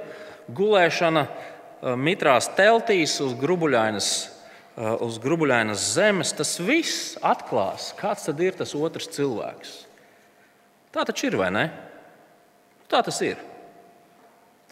[0.50, 1.28] gulēšana
[1.80, 4.08] Eh, mitrās teltīs uz grubuļainas,
[4.76, 9.86] eh, uz grubuļainas zemes, tas viss atklās, kāds tad ir tas otrs cilvēks.
[10.92, 11.72] Tā taču ir, vai ne?
[12.90, 13.38] Tā tas ir.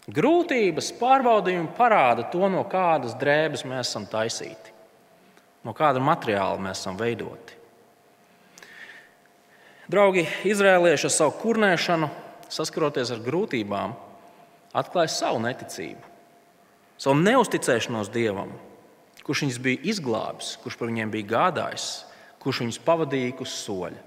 [0.08, 4.72] Grūtības pārbaudījumi parāda to, no kādas drēbes mēs esam taisīti,
[5.68, 7.56] no kāda materiāla mēs esam veidoti.
[9.88, 12.08] Draugi, izrēlieši ar savu kurnēšanu,
[12.52, 13.96] saskaroties ar grūtībām,
[14.76, 16.08] atklāja savu neticību
[16.98, 18.50] savu neusticēšanos Dievam,
[19.22, 21.86] kurš viņus bija izglābis, kurš par viņiem bija gādājis,
[22.42, 24.02] kurš viņus pavadīja uz soļa.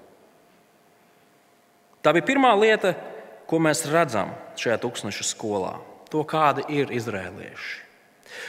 [2.01, 2.95] Tā bija pirmā lieta,
[3.47, 5.75] ko mēs redzam šajā tūkstoša skolā.
[6.11, 7.79] To, kādi ir izrēlieši.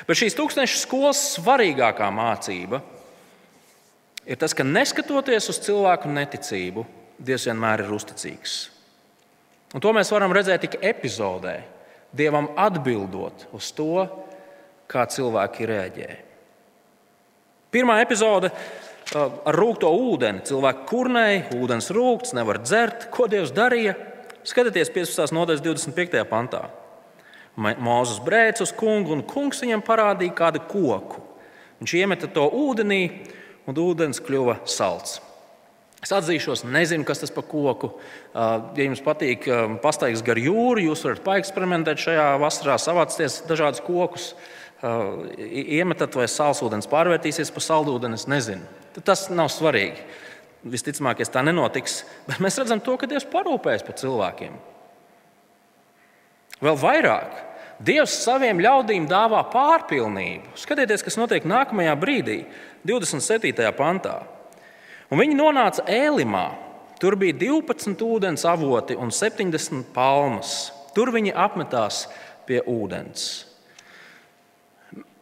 [0.07, 2.81] Bet šīs tūkstoša skolas svarīgākā mācība
[4.27, 6.87] ir tas, ka neskatoties uz cilvēku neticību,
[7.23, 8.55] Dievs vienmēr ir uzticīgs.
[9.77, 11.61] Un to mēs varam redzēt tikai epizodē,
[12.13, 14.03] Dievam atbildot uz to,
[14.91, 16.09] kā cilvēki reaģē.
[17.73, 20.43] Pirmā epizode uh, ar rūkto ūdeni.
[20.49, 23.07] Cilvēki kurnēja, ūdens rūkts, nevar dzert.
[23.15, 23.95] Ko Dievs darīja?
[24.45, 25.33] Skatieties, 15.
[25.33, 26.27] nodaļas 25.
[26.29, 26.67] pantā.
[27.57, 31.21] Mūzes brēc uz kungu, un kungs viņam parādīja kādu koku.
[31.83, 33.03] Viņš iemeta to ūdenī,
[33.69, 35.21] un ūdens kļuva salds.
[36.03, 37.93] Es atzīšos, nezinu, kas tas par koku.
[38.33, 43.85] Uh, ja jums patīk um, pastaigas gar jūru, jūs varat paeksperimentēt šajā vasarā, savācties dažādus
[43.87, 44.33] kokus.
[44.83, 48.67] Uh, iemetat vai sālsūdens pārvērtīsies par saldūdeni, es nezinu.
[49.07, 50.03] Tas nav svarīgi.
[50.73, 52.03] Visticamāk, tā nenotiks.
[52.29, 54.59] Bet mēs redzam to, ka Dievs parūpējas par cilvēkiem.
[56.63, 57.41] Vēl vairāk,
[57.83, 60.53] Dievs saviem ļaudīm dāvā pārpilnību.
[60.61, 62.37] Skatieties, kas notiek nākamajā brīdī,
[62.87, 63.65] 27.
[63.75, 64.21] pantā.
[65.11, 66.47] Un viņi nonāca Ēlimā.
[67.03, 70.71] Tur bija 12 ūdens avoti un 70 palmas.
[70.95, 72.05] Tur viņi apmetās
[72.47, 73.49] pie ūdens.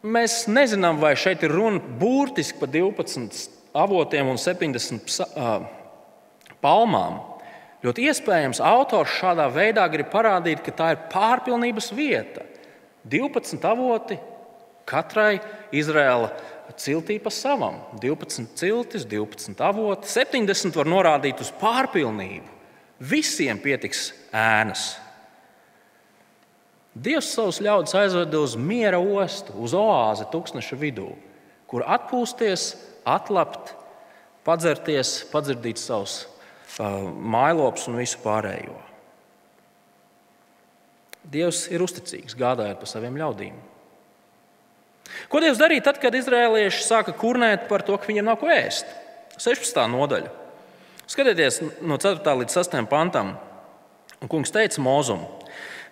[0.04, 5.64] Mēs nezinām, vai šeit ir runa burtiski par 12 avotiem un 70 uh,
[6.60, 7.20] palmām.
[7.80, 12.44] Ļoti iespējams, autors šādā veidā grib parādīt, ka tā ir pārpilnības vieta.
[13.08, 14.18] 12 avoti
[14.88, 15.38] katrai
[15.72, 16.28] Izraēla
[16.76, 17.78] ciltī pa savam.
[18.02, 22.58] 12 ciltis, 12 avoti, 70 var norādīt uz pārpilnību.
[23.00, 24.90] Visiem pietiks ēnas.
[26.92, 31.06] Dievs savus ļaudis aizveda uz miera ostu, uz oāzi tūkstneša vidū,
[31.70, 32.74] kur atpūsties,
[33.08, 33.72] atlapt,
[34.44, 36.26] padzerties, padzirdīt savus
[36.78, 38.76] mailops un visu pārējo.
[41.30, 43.58] Dievs ir uzticīgs, gādājot par saviem ļaudīm.
[45.30, 48.88] Ko Dievs darīja tad, kad izrēlieši sāka kurnēt par to, ka viņiem nav ko ēst?
[49.40, 49.82] 16.
[49.90, 50.30] nodaļa.
[51.10, 52.22] Skatieties no 4.
[52.42, 52.76] līdz 6.
[52.90, 53.34] pantam.
[54.20, 55.24] Un kungs teica Mozum: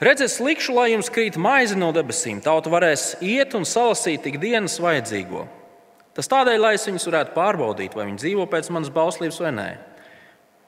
[0.05, 2.43] Redziet, likšu, lai jums krīt maize no debesīm.
[2.45, 5.47] Tauta varēs iet un salasīt tik dienas vajadzīgo.
[6.15, 9.69] Tas tādēļ, lai es viņus varētu pārbaudīt, vai viņi dzīvo pēc manas bauslības vai nē.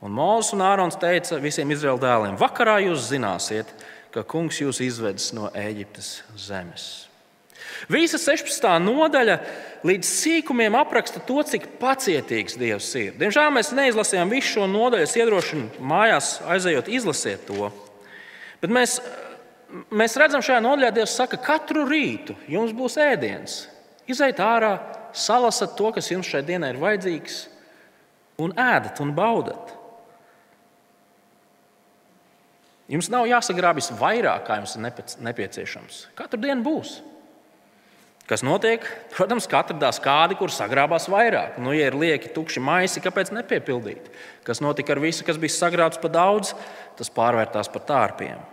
[0.00, 3.68] Un Mozus un Ārons teica visiem Izraēla dēliem: Vakarā jūs zināsiet,
[4.14, 6.88] ka kungs jūs izvedis no Eģiptes zemes.
[7.88, 8.64] Visa 16.
[8.82, 9.36] nodaļa
[9.86, 13.14] līdz sīkumiem apraksta to, cik pacietīgs Dievs ir.
[13.20, 15.06] Diemžēl mēs neizlasījām visu šo nodaļu.
[15.06, 17.70] Es iedrošinu mājās, aizejot, izlasiet to.
[18.60, 18.98] Bet mēs,
[19.92, 23.62] mēs redzam, šajā nodaļā Dievs saka, ka katru rītu jums būs ēdiens.
[24.10, 24.74] Izejiet ārā,
[25.16, 27.44] salasat to, kas jums šai dienai ir vajadzīgs,
[28.42, 29.76] un ēdat un baudat.
[32.90, 34.82] Jums nav jāsagrābjas vairāk, kā jums ir
[35.22, 36.02] nepieciešams.
[36.18, 36.96] Katru dienu būs.
[38.30, 38.84] Kas notiek?
[39.10, 41.56] Protams, atradās kādi, kur sagrābās vairāk.
[41.62, 44.10] Nu, ja ir lieki, tukši maisi, kāpēc nepiepildīt?
[44.46, 46.52] Kas notika ar visu, kas bija sagrābts par daudz,
[46.98, 48.44] tas pārvērtās par tārpiem.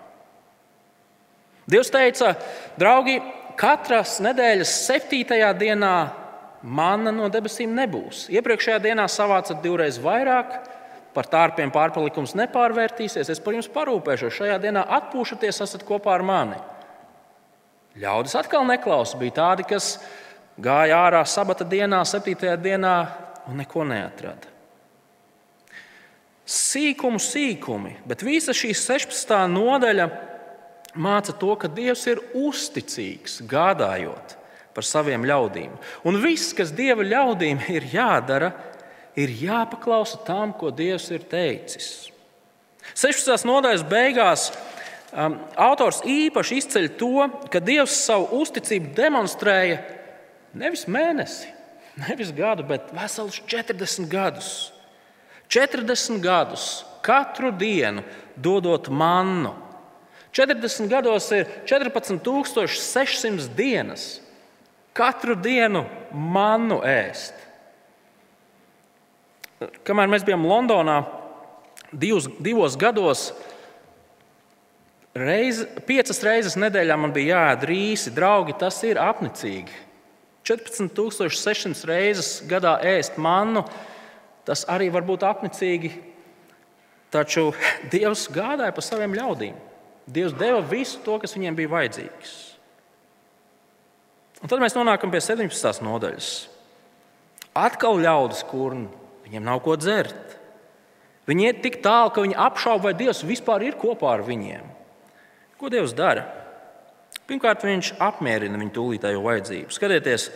[1.70, 2.32] Dievs teica,
[2.80, 3.20] draugi,
[3.60, 5.96] katras nedēļas septītajā dienā
[6.62, 8.28] manna no debesīm nebūs.
[8.34, 10.58] Iepriekšējā dienā savācat divreiz vairāk,
[11.18, 14.36] par tārpiem pārpalikums nepārvērtīsies, es par jums parūpēšos.
[14.38, 16.60] Šajā dienā atpūšaties, esat kopā ar mani.
[17.98, 19.18] Ļaudis atkal neklausa.
[19.18, 19.96] Bija tādi, kas
[20.62, 22.94] gāja ārā sabata dienā, septītajā dienā
[23.50, 24.54] un neko neatrada.
[26.48, 29.34] Sīkumu sīkumi, bet visa šī 16.
[29.52, 30.08] nodaļa
[31.02, 34.38] māca to, ka Dievs ir uzticīgs, gādājot
[34.78, 35.74] par saviem ļaudīm.
[36.06, 38.77] Un viss, kas Dieva ļaudīm ir jādara, ir
[39.34, 42.10] jāpaklausa tam, ko Dievs ir teicis.
[42.94, 43.46] 16.
[43.50, 44.48] nodaļas beigās
[45.12, 49.82] um, autors īpaši izceļ to, ka Dievs savu uzticību demonstrēja
[50.58, 51.50] nevis mēnesi,
[52.06, 54.52] nevis gadu, bet veselus 40 gadus.
[55.50, 56.68] 40 gadus
[57.08, 58.04] katru dienu
[58.36, 59.56] dodot mannu.
[60.36, 64.20] 40 gados ir 14,600 dienas.
[64.94, 67.47] Katru dienu mannu ēst.
[69.58, 71.00] Kamēr mēs bijām Londonā,
[71.90, 73.32] divus, divos gados,
[75.18, 78.14] reiz, piecas reizes nedēļā man bija jāēd rīsi.
[78.14, 79.86] Draugi, tas ir apnicīgi.
[80.48, 83.66] 14,600 reizes gadā ēst mannu,
[84.48, 85.92] tas arī var būt apnicīgi.
[87.12, 87.50] Taču
[87.94, 89.58] Dievs gādāja par saviem ļaudīm.
[90.08, 92.36] Dievs deva visu to, kas viņiem bija vajadzīgs.
[94.38, 95.82] Un tad mēs nonākam pie 17.
[95.84, 96.30] nodaļas.
[97.58, 100.38] Atkal ļaudis kurni Viņiem nav ko dzert.
[101.28, 104.64] Viņi iet tik tālu, ka viņi apšauba, vai Dievs vispār ir kopā ar viņiem.
[105.60, 106.24] Ko Dievs dara?
[107.28, 109.74] Pirmkārt, Viņš apmierina viņu tūlītējo vajadzību.
[109.76, 110.30] Skatieties,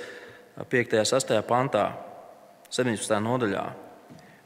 [0.60, 0.98] 5.
[1.00, 1.32] un 6.
[1.48, 1.86] pantā,
[2.68, 3.16] 17.
[3.24, 3.64] nodaļā.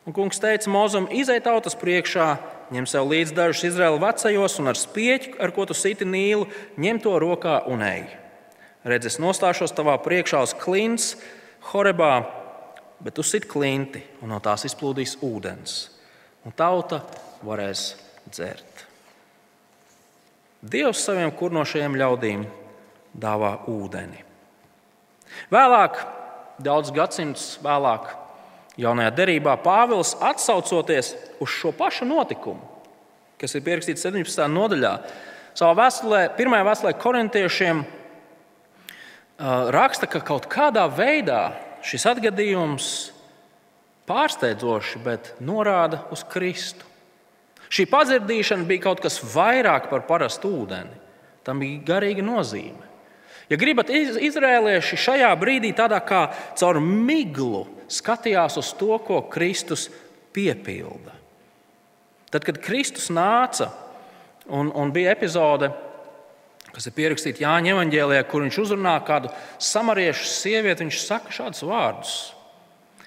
[0.05, 2.27] Un kungs teica Mozum, izai tautas priekšā,
[2.69, 6.45] ņem sev līdzi dažus Izraēla vecajos un ar spieķi, ar ko tu siti nīlu,
[6.77, 8.05] ņem to rokā un ej.
[8.85, 11.15] Redz, es nostāšos tavā priekšā uz klints,
[11.71, 12.44] Horebā,
[12.99, 15.77] bet tu sit klinti, un no tās izplūdīs ūdens,
[16.45, 17.01] un tauta
[17.45, 17.87] varēs
[18.29, 18.85] dzert.
[20.65, 22.45] Dievs saviem kurnošajiem ļaudīm
[23.21, 24.23] dāvā ūdeni.
[25.53, 25.99] Vēlāk,
[26.63, 28.07] daudz gadsimtus vēlāk,
[28.79, 32.63] jaunajā derībā Pāvils atsaucoties uz šo pašu notikumu,
[33.39, 34.47] kas ir pierakstīts 17.
[34.51, 34.95] nodaļā,
[35.55, 37.83] savā vēstulē, pirmajā vēstulē korintiešiem,
[39.75, 41.43] raksta, ka kaut kādā veidā
[41.85, 42.89] šis atgadījums
[44.09, 46.85] pārsteidzoši, bet norāda uz Kristu.
[47.69, 51.01] Šī padzirdīšana bija kaut kas vairāk par parastu ūdeni.
[51.45, 52.93] Tam bija garīga nozīme.
[53.49, 59.87] Ja gribat, izrēlieši šajā brīdī tādā kā caur miglu skatījās uz to, ko Kristus
[60.33, 61.13] piepilda.
[62.33, 63.69] Tad, kad Kristus nāca
[64.49, 65.69] un, un bija epizode,
[66.75, 69.31] kas ir pierakstīta Jāņa evanģēlijā, kur viņš uzrunā kādu
[69.63, 72.15] samariešu sievieti, viņš saka šādus vārdus.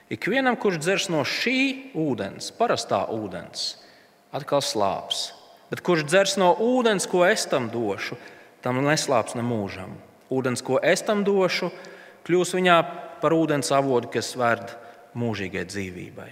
[0.09, 3.75] Ikvienam, kurš dzers no šī ūdens, parastā ūdens,
[4.33, 5.35] atkal slāps.
[5.69, 8.17] Bet kurš dzers no ūdens, ko es tam došu,
[8.65, 9.93] tam neslāps ne mūžam.
[10.33, 11.69] Ūdens, ko es tam došu,
[12.25, 12.79] kļūs viņā
[13.21, 14.65] par ūdens avotu, kas ved
[15.19, 16.31] mūžīgai dzīvībai.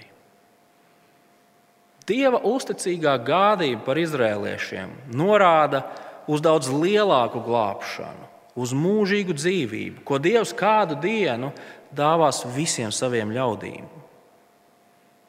[2.07, 5.83] Dieva uzticīgā gādība par izrēliešiem norāda
[6.30, 11.52] uz daudz lielāku glābšanu, uz mūžīgu dzīvību, ko Dievs kādu dienu
[11.94, 13.86] dāvās visiem saviem ļaudīm.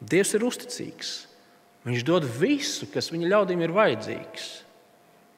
[0.01, 1.13] Dievs ir uzticīgs.
[1.87, 4.47] Viņš dod visu, kas viņa ļaudīm ir vajadzīgs,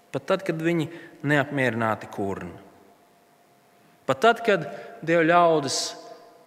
[0.09, 0.87] pat tad, kad viņi
[1.29, 2.55] neapmierināti kurni.
[4.09, 4.65] Pat tad, kad
[5.05, 5.77] Dieva ļaudis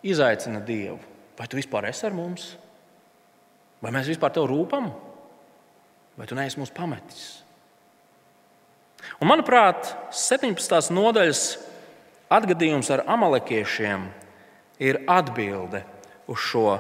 [0.03, 0.98] izaicina Dievu,
[1.38, 2.48] vai tu vispār esi ar mums?
[3.83, 4.90] Vai mēs vispār tev rūpam?
[6.18, 7.41] Vai tu neesi mūs pametis?
[9.23, 10.91] Un, manuprāt, 17.
[10.91, 11.43] nodaļas
[12.27, 14.09] atgadījums ar amalekiešiem
[14.83, 15.85] ir atbilde
[16.27, 16.73] uz šo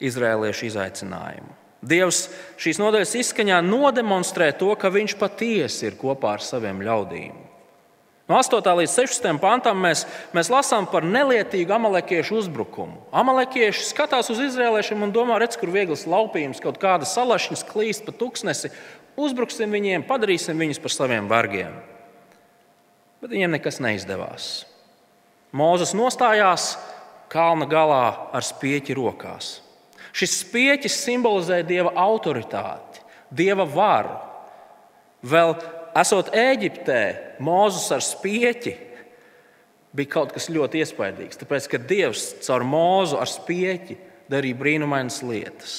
[0.00, 1.52] izrēliešu izaicinājumu.
[1.84, 2.22] Dievs
[2.56, 7.44] šīs nodaļas izskaņā nodemonstrē to, ka viņš patiesi ir kopā ar saviem ļaudīm.
[8.26, 8.56] No 8.
[8.80, 9.36] līdz 16.
[9.38, 13.04] pantam mēs, mēs lasām par nelietīgu amalekiešu uzbrukumu.
[13.12, 18.16] Amalekieši skatās uz izrēliešiem un domā, redz, kur viegls laupījums, kaut kāda salašņa klīst pa
[18.16, 18.72] tuksnesi.
[19.16, 21.76] Uzbruksim viņiem, padarīsim viņus par saviem vergiem.
[23.22, 24.66] Bet viņiem nekas neizdevās.
[25.56, 26.74] Mūzes nostājās
[27.32, 28.04] kalna galā
[28.36, 29.60] ar spieķi rokās.
[30.16, 33.02] Šis spieķis simbolizē dieva autoritāti,
[33.32, 34.14] dieva varu.
[35.26, 35.56] Vēl
[35.96, 37.00] esot Eģiptē,
[37.44, 38.76] Mozus ar spieķi
[39.96, 41.40] bija kaut kas ļoti iespaidīgs.
[41.40, 43.96] Tāpēc, ka Dievs caur mūzu ar spieķi
[44.32, 45.76] darīja brīnumainas lietas.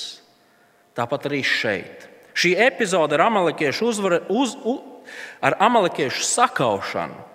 [0.97, 2.08] Tāpat arī šeit.
[2.38, 4.84] Šī epizode ar amalekiešu, uzvara, uz, uz,
[5.41, 7.26] ar amalekiešu sakaušanu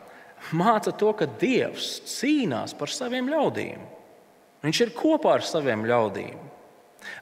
[0.53, 3.81] māca to, ka Dievs cīnās par saviem ļaudīm.
[4.63, 6.39] Viņš ir kopā ar saviem ļaudīm.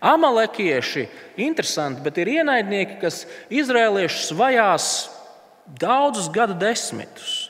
[0.04, 1.06] Amalekieši
[1.40, 4.88] interesanti, bet ir ienaidnieki, kas izrēliešus vajās
[5.80, 7.48] daudzus gadu desmitus.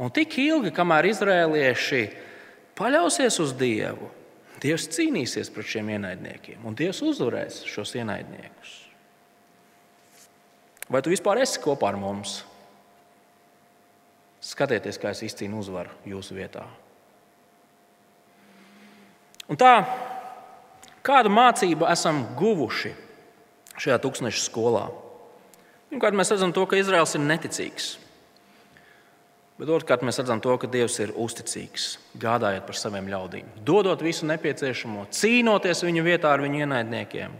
[0.00, 2.06] Un tik ilgi, kamēr izrēlieši
[2.78, 4.08] paļausies uz Dievu,
[4.62, 8.81] Dievs cīnīsies pret šiem ienaidniekiem, un Dievs uzvarēs šos ienaidniekus.
[10.92, 12.42] Vai tu vispār esi kopā ar mums?
[14.42, 16.66] Skatieties, kā es izcīnu uzvaru jūsu vietā.
[19.48, 19.72] Un tā,
[21.06, 22.92] kādu mācību esam guvuši
[23.80, 24.86] šajā tūkstoša skolā?
[25.92, 27.94] Pirmkārt, mēs redzam to, ka Izraels ir neticīgs.
[29.60, 31.86] Bet otrkārt, mēs redzam to, ka Dievs ir uzticīgs,
[32.20, 37.36] gādājot par saviem ļaudīm, dodot visu nepieciešamo, cīnoties viņu vietā ar viņu ienaidniekiem.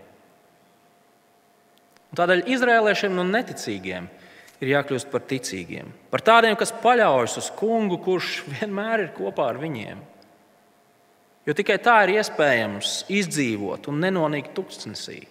[2.12, 4.06] Un tādēļ izrēliešiem no neticīgiem
[4.60, 9.60] ir jākļūst par ticīgiem, par tādiem, kas paļaujas uz kungu, kurš vienmēr ir kopā ar
[9.62, 10.02] viņiem.
[11.48, 15.22] Jo tikai tā ir iespējams izdzīvot un nenonīkt tūkstnesī.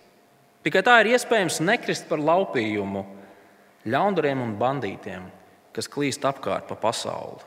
[0.65, 3.05] Tikai tā ir iespējams nekrist par laupījumu
[3.85, 5.29] ļaundariem un bandītiem,
[5.71, 7.45] kas klīst apkārt pa pasauli.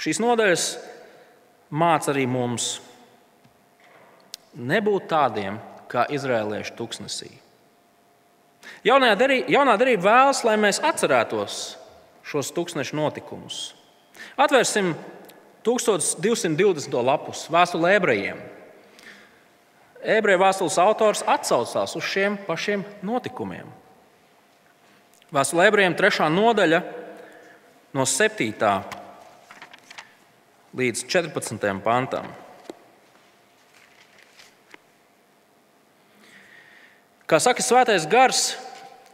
[0.00, 0.66] Šīs nodaļas
[1.68, 2.78] māca arī mums
[4.56, 7.30] nebūt tādiem kā izrēliešu tuksnesī.
[8.84, 11.78] Jaunā darība vēlas, lai mēs atcerētos
[12.28, 13.72] šos tūkstošu notikumus.
[14.38, 14.92] Atvērsim
[15.64, 16.94] 1220.
[17.04, 18.40] lapus vēstulē ebrejiem
[20.02, 23.66] ebreju vēstules autors atsaucās uz šiem pašiem notikumiem.
[25.34, 26.80] Vēstulē ebrejiem trešā nodaļa
[27.96, 28.52] no 7.
[30.78, 31.68] līdz 14.
[31.84, 32.30] pantam.
[37.28, 38.54] Kā saka Svētais Gars,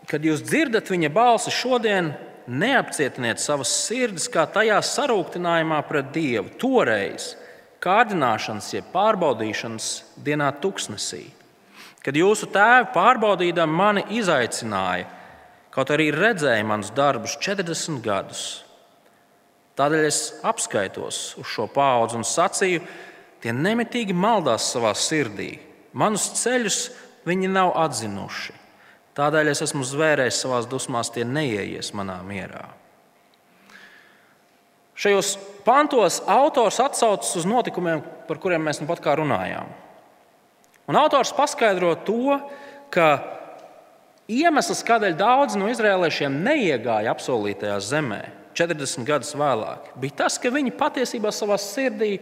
[0.06, 2.12] kad jūs dzirdat viņa balsi šodien,
[2.46, 7.32] neapcietiniet savas sirdis kā tajā sarūktinājumā pret Dievu toreiz,
[7.82, 9.88] kārdināšanas, jeb pārbaudīšanas
[10.22, 11.24] dienā tuksnesī,
[12.06, 15.10] kad jūsu tēvi pārbaudīdami mani izaicināja,
[15.74, 18.44] kaut arī redzēja manus darbus 40 gadus.
[19.74, 22.86] Tādēļ es apskaitos uz šo paudzi un sacīju,
[23.42, 25.56] tie nemitīgi maldās savā sirdī.
[25.98, 26.78] Manus ceļus
[27.28, 28.54] viņi nav atzinuši.
[29.14, 32.66] Tādēļ es esmu zvērējis savā dusmās, tie neieies manā mierā.
[34.98, 35.34] Šajos
[35.66, 39.70] pantos autors atsaucas uz notikumiem, par kuriem mēs nu pat kā runājām.
[40.90, 42.38] Un autors paskaidro to,
[42.94, 43.08] ka
[44.30, 48.22] Iemesls, kādēļ daudzi no izrēliešiem neiegāja apsolītajā zemē
[48.56, 52.16] 40 gadus vēlāk, bija tas, ka viņi patiesībā savā sirdī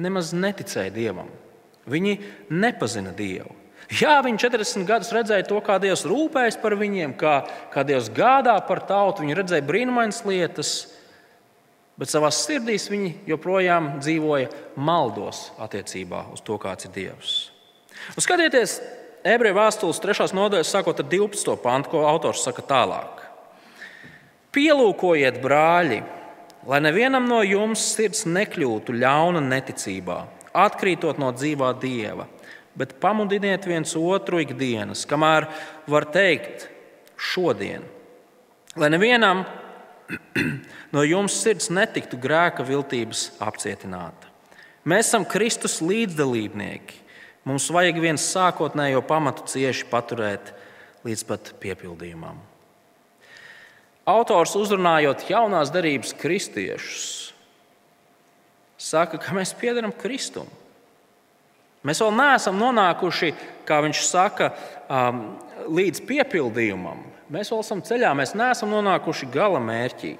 [0.00, 1.30] nemaz neticēja Dievam.
[1.90, 2.18] Viņi
[2.52, 3.59] nepazina Dievu.
[3.90, 7.40] Jā, viņi 40 gadus redzēja to, kā Dievs rūpējas par viņiem, kā,
[7.72, 9.24] kā Dievs gādā par tautu.
[9.24, 10.70] Viņi redzēja brīnumainas lietas,
[11.98, 17.34] bet savā sirdīs viņi joprojām dzīvoja maldos attiecībā uz to, kāds ir Dievs.
[18.14, 18.78] Un skatieties,
[19.26, 20.30] ebreju vēstules 3.
[20.38, 21.58] nodaļas, sākot ar 12.
[21.58, 23.26] pantu, ko autors saka tālāk.
[24.54, 26.04] Pielūkojiet, brāļi,
[26.70, 30.24] lai nevienam no jums sirds nekļūtu ļauna neticībā,
[30.54, 32.30] atkrītot no dzīvā dieva
[32.78, 35.48] bet pamudiniet viens otru ikdienas, kamēr
[35.90, 36.68] var teikt
[37.20, 37.84] šodien.
[38.78, 39.44] Lai nevienam
[40.94, 44.30] no jums sirds netiktu grēka viltības apcietināta.
[44.88, 46.98] Mēs esam Kristus līdzdalībnieki.
[47.48, 50.52] Mums vajag viens sākotnējo pamatu cieši paturēt
[51.04, 52.38] līdz pat piepildījumam.
[54.08, 57.04] Autors uzrunājot jaunās darības kristiešus,
[58.80, 60.48] saka, ka mēs piedaram Kristum.
[61.86, 63.30] Mēs vēl neesam nonākuši,
[63.68, 64.50] kā viņš saka,
[64.90, 65.22] um,
[65.72, 67.06] līdz piepildījumam.
[67.32, 70.16] Mēs vēl esam ceļā, mēs neesam nonākuši gala mērķī.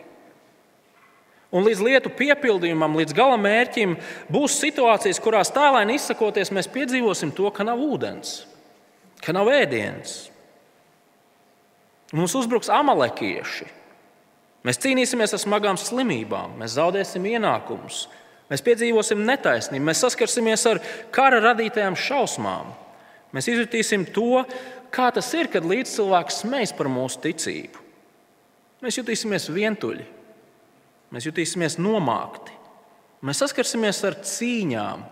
[1.50, 3.96] Un līdz lietu piepildījumam, līdz gala mērķim,
[4.30, 8.44] būs situācijas, kurās tālēni izsakoties, mēs piedzīvosim to, ka nav ūdens,
[9.24, 10.28] ka nav ēdienas.
[12.14, 13.66] Mums uzbruks amalekieši.
[14.66, 18.04] Mēs cīnīsimies ar smagām slimībām, mēs zaudēsim ienākumus,
[18.50, 20.80] Mēs piedzīvosim netaisnību, mēs saskarsimies ar
[21.14, 22.72] kara radītajām šausmām.
[23.30, 24.42] Mēs izjutīsim to,
[24.90, 27.86] kā tas ir, kad līdzcilvēks smējas par mūsu ticību.
[28.82, 30.06] Mēs jutīsimies vientuļi,
[31.14, 32.54] mēs jutīsimies nomākti,
[33.22, 35.04] mēs saskarsimies ar cīņām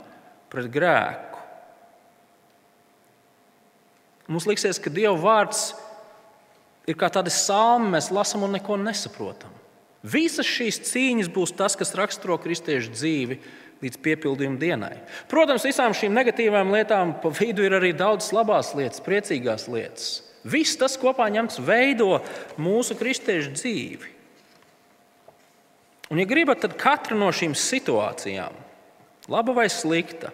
[0.51, 1.45] pret grēku.
[4.29, 5.71] Mums liksies, ka Dieva vārds
[6.89, 9.58] ir kā tādi salmi, mēs lasām un neko nesaprotam.
[10.09, 13.39] Visas šīs cīņas būs tas, kas raksturo kristiešu dzīvi
[13.83, 14.95] līdz piepildījuma dienai.
[15.31, 20.09] Protams, visām šīm negatīvām lietām pa vidu ir arī daudz labās lietas, priecīgās lietas.
[20.49, 22.21] Viss tas kopā ņemts veido
[22.61, 24.15] mūsu kristiešu dzīvi.
[26.09, 28.55] Un, ja gribat, tad katra no šīm situācijām,
[29.29, 30.31] laba vai slikta,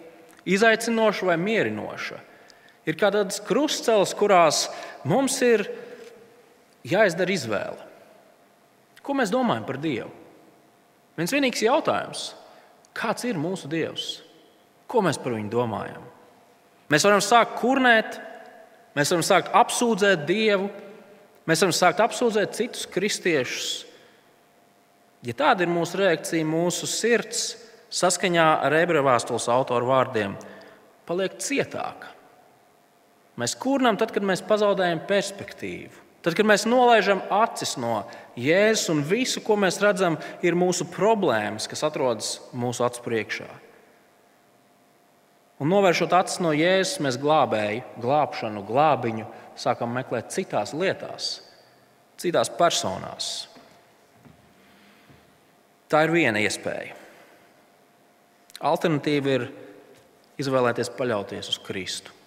[0.47, 2.21] izaicinoša vai mierinoša,
[2.87, 4.69] ir kā tādas krustceles, kurās
[5.03, 5.65] mums ir
[6.87, 7.84] jāizdara izvēle.
[9.05, 10.09] Ko mēs domājam par Dievu?
[11.15, 12.29] Viens vienīgs jautājums.
[12.95, 14.19] Kāds ir mūsu Dievs?
[14.89, 16.03] Ko mēs par viņu domājam?
[16.91, 18.17] Mēs varam sākt kurnēt,
[18.97, 20.69] mēs varam sākt apsūdzēt Dievu,
[21.49, 23.69] mēs varam sākt apsūdzēt citus kristiešus.
[25.25, 27.47] Ja tāda ir mūsu reakcija, mūsu sirds
[27.95, 30.35] saskaņā ar ebreju vēstules autoru vārdiem
[31.05, 32.11] paliek cietāka.
[33.39, 36.04] Mēs kurnam tad, kad mēs pazaudējam perspektīvu.
[36.25, 37.99] Tad, kad mēs nolaižam acis no
[38.33, 43.49] Jēzus un visu, ko mēs redzam, ir mūsu problēmas, kas atrodas mūsu acu priekšā.
[45.61, 49.27] Un novēršot acis no Jēzus, mēs glābēju, glābšanu, glābiņu
[49.61, 51.27] sākam meklēt citās lietās,
[52.17, 53.29] citās personās.
[55.85, 56.97] Tā ir viena iespēja.
[58.65, 59.47] Alternatīva ir
[60.41, 62.17] izvēlēties paļauties uz Kristu.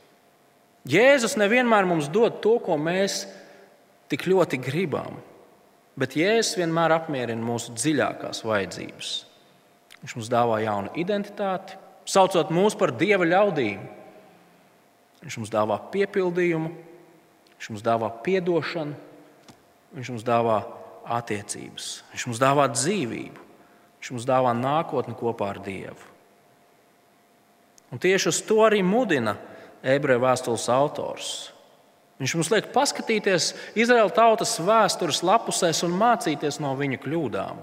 [0.89, 3.45] Jēzus nevienmēr mums dod to, ko mēs gribam
[4.09, 5.19] tik ļoti gribam,
[5.99, 9.13] bet Jēzus vienmēr apmierina mūsu dziļākās vajadzības.
[10.03, 11.77] Viņš mums dāvā jaunu identitāti,
[12.09, 13.83] saucot mūs par dieva ļaudīm.
[15.19, 16.71] Viņš mums dāvā piepildījumu,
[17.57, 18.95] viņš mums dāvā atdošanu,
[19.99, 20.61] viņš mums dāvā
[21.19, 23.47] attiecības, viņš mums dāvā dzīvību,
[23.99, 26.15] viņš mums dāvā nākotni kopā ar Dievu.
[27.89, 29.35] Un tieši uz to arī mudina
[29.83, 31.31] ebreju vēstules autors.
[32.19, 37.61] Viņš mums liek paskatīties Izraēla tautas vēstures lapusēs un mācīties no viņa kļūdām.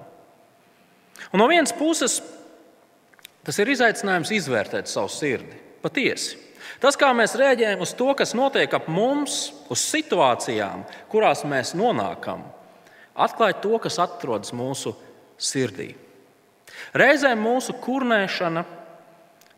[1.33, 2.21] Un no vienas puses,
[3.43, 5.59] tas ir izaicinājums izvērtēt savu sirdi.
[5.83, 6.39] Patiesi.
[6.81, 12.41] Tas, kā mēs rēģējam uz to, kas notiek ap mums, uz situācijām, kurās mēs nonākam,
[13.15, 14.95] atklāj to, kas atrodas mūsu
[15.37, 15.93] sirdī.
[16.95, 18.65] Reizēm mūsu kurnēšana,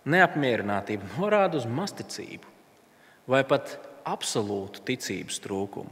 [0.08, 2.56] neapmierinātība norāda uz masticību
[3.28, 3.76] vai pat
[4.08, 5.92] absolūtu ticības trūkumu.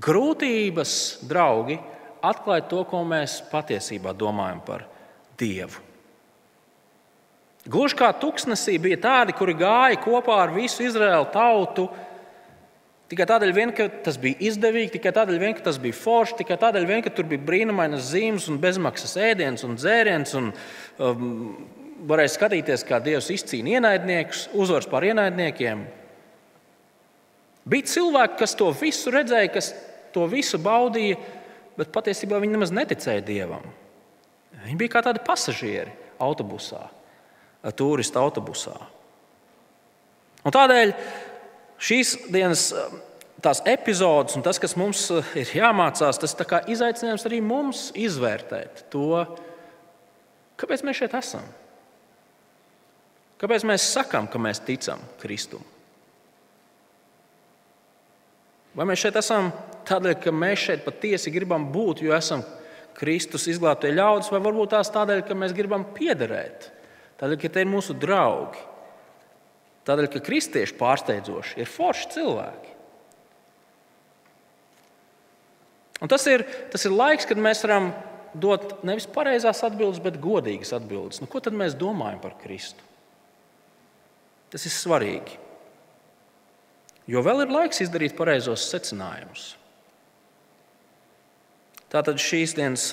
[0.00, 0.92] Grūtības,
[1.26, 1.80] draugi,
[2.22, 4.84] atklāja to, ko mēs patiesībā domājam par
[5.40, 5.88] Dievu.
[7.70, 11.88] Gluži kā tuksnesī bija tādi, kuri gāja kopā ar visu Izraēlu tautu,
[13.10, 16.56] tikai tādēļ, vien, ka tas bija izdevīgi, tikai tādēļ, vien, ka tas bija forši, tikai
[16.62, 20.32] tādēļ, vien, ka tur bija brīnumainas zīmes un bezmaksas ēdiens un dzēriens.
[20.40, 20.52] Un,
[21.02, 21.28] um,
[22.08, 25.84] varēja skatīties, kā Dievs izcīna ienaidniekus, uzvaras pār ienaidniekiem.
[27.68, 29.72] Bija cilvēki, kas to visu redzēja, kas
[30.14, 31.18] to visu baudīja,
[31.78, 33.66] bet patiesībā viņi nemaz neticēja dievam.
[34.64, 36.82] Viņi bija kā tādi pasažieri autobusā,
[37.76, 38.74] turistu autobusā.
[40.44, 40.92] Un tādēļ
[41.80, 42.70] šīs dienas
[43.68, 45.06] epizodes un tas, kas mums
[45.38, 49.24] ir jāmācās, tas ir izaicinājums arī mums izvērtēt to,
[50.60, 51.44] kāpēc mēs šeit esam.
[53.40, 55.64] Kāpēc mēs sakām, ka mēs ticam Kristum?
[58.76, 59.50] Vai mēs šeit esam
[59.88, 62.44] tādēļ, ka mēs šeit patiesi gribam būt, jo esam
[62.96, 66.68] Kristus izglābtie ļaudis, vai varbūt tās tādēļ, ka mēs gribam piederēt,
[67.20, 68.60] tādēļ, ka tie ir mūsu draugi,
[69.88, 72.76] tādēļ, ka kristieši pārsteidzoši ir forši cilvēki.
[76.00, 77.90] Un tas ir, tas ir laiks, kad mēs varam
[78.32, 81.20] dot nevis pareizās atbildes, bet godīgas atbildes.
[81.20, 82.86] Nu, ko tad mēs domājam par Kristu?
[84.50, 85.36] Tas ir svarīgi.
[87.10, 89.54] Jo vēl ir laiks izdarīt pareizos secinājumus.
[91.90, 92.92] Tātad šīs dienas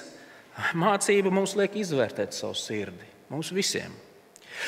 [0.77, 3.05] mācība mums liek izvērtēt savu sirdi.
[3.29, 3.93] Mums visiem.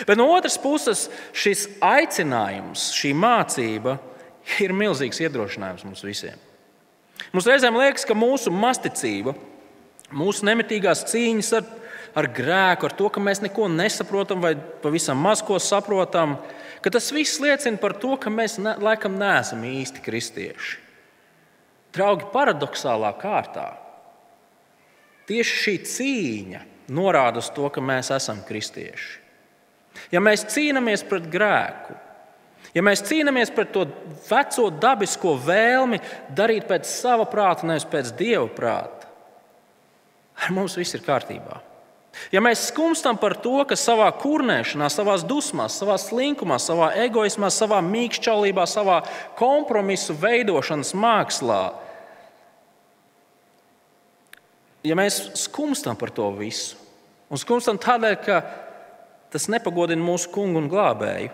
[0.06, 3.97] Bet no otras puses, šis aicinājums, šī mācība
[4.62, 6.38] ir milzīgs iedrošinājums mums visiem.
[7.34, 9.34] Mums reizēm liekas, ka mūsu masticība,
[10.16, 11.66] mūsu nemitīgās cīņas ar,
[12.18, 16.38] ar grēku, ar to, ka mēs neko nesaprotam vai pavisam maz ko saprotam,
[16.82, 20.80] ka tas viss liecina par to, ka mēs ne, laikam neesam īsti kristieši.
[21.95, 23.70] Draugi, paradoxālā kārtā
[25.30, 26.62] tieši šī cīņa
[26.93, 29.18] norāda uz to, ka mēs esam kristieši.
[30.14, 31.95] Ja mēs cīnāmies pret grēku,
[32.74, 33.86] ja mēs cīnāmies pret to
[34.30, 35.99] veco dabisko vēlmi
[36.38, 39.10] darīt pēc sava prāta, nevis pēc dieva prāta,
[40.39, 41.60] ar mums viss ir kārtībā.
[42.34, 47.80] Ja mēs skumstam par to, ka savā kurnēšanā, savā dusmās, savā slinkumā, savā egoismā, savā
[47.86, 48.99] mīkšķaulībā, savā
[49.39, 51.61] kompromisu veidošanas mākslā,
[54.86, 56.78] ja mēs skumstam par to visu,
[57.32, 58.39] un skumstam tādēļ, ka
[59.34, 61.34] tas nepagodina mūsu kungu un glābēju,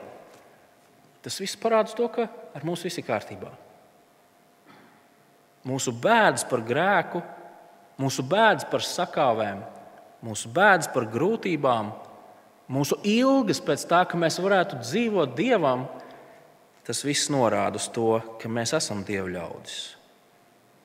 [1.26, 3.52] tas viss parāda to, ka ar mums viss ir kārtībā.
[5.66, 7.24] Mūsu bēdas par grēku,
[7.98, 9.64] mūsu bēdas par sakāvēm,
[10.26, 11.92] mūsu bēdas par grūtībām,
[12.72, 15.86] mūsu ilgas pēc tā, ka mēs varētu dzīvot dievam,
[16.86, 19.80] tas viss norāda uz to, ka mēs esam dievu ļaudis.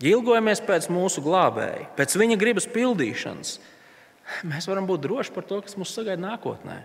[0.00, 3.58] Ilgojamies pēc mūsu glābēja, pēc viņa gribas pildīšanas.
[4.48, 6.78] Mēs varam būt droši par to, kas mūs sagaida nākotnē.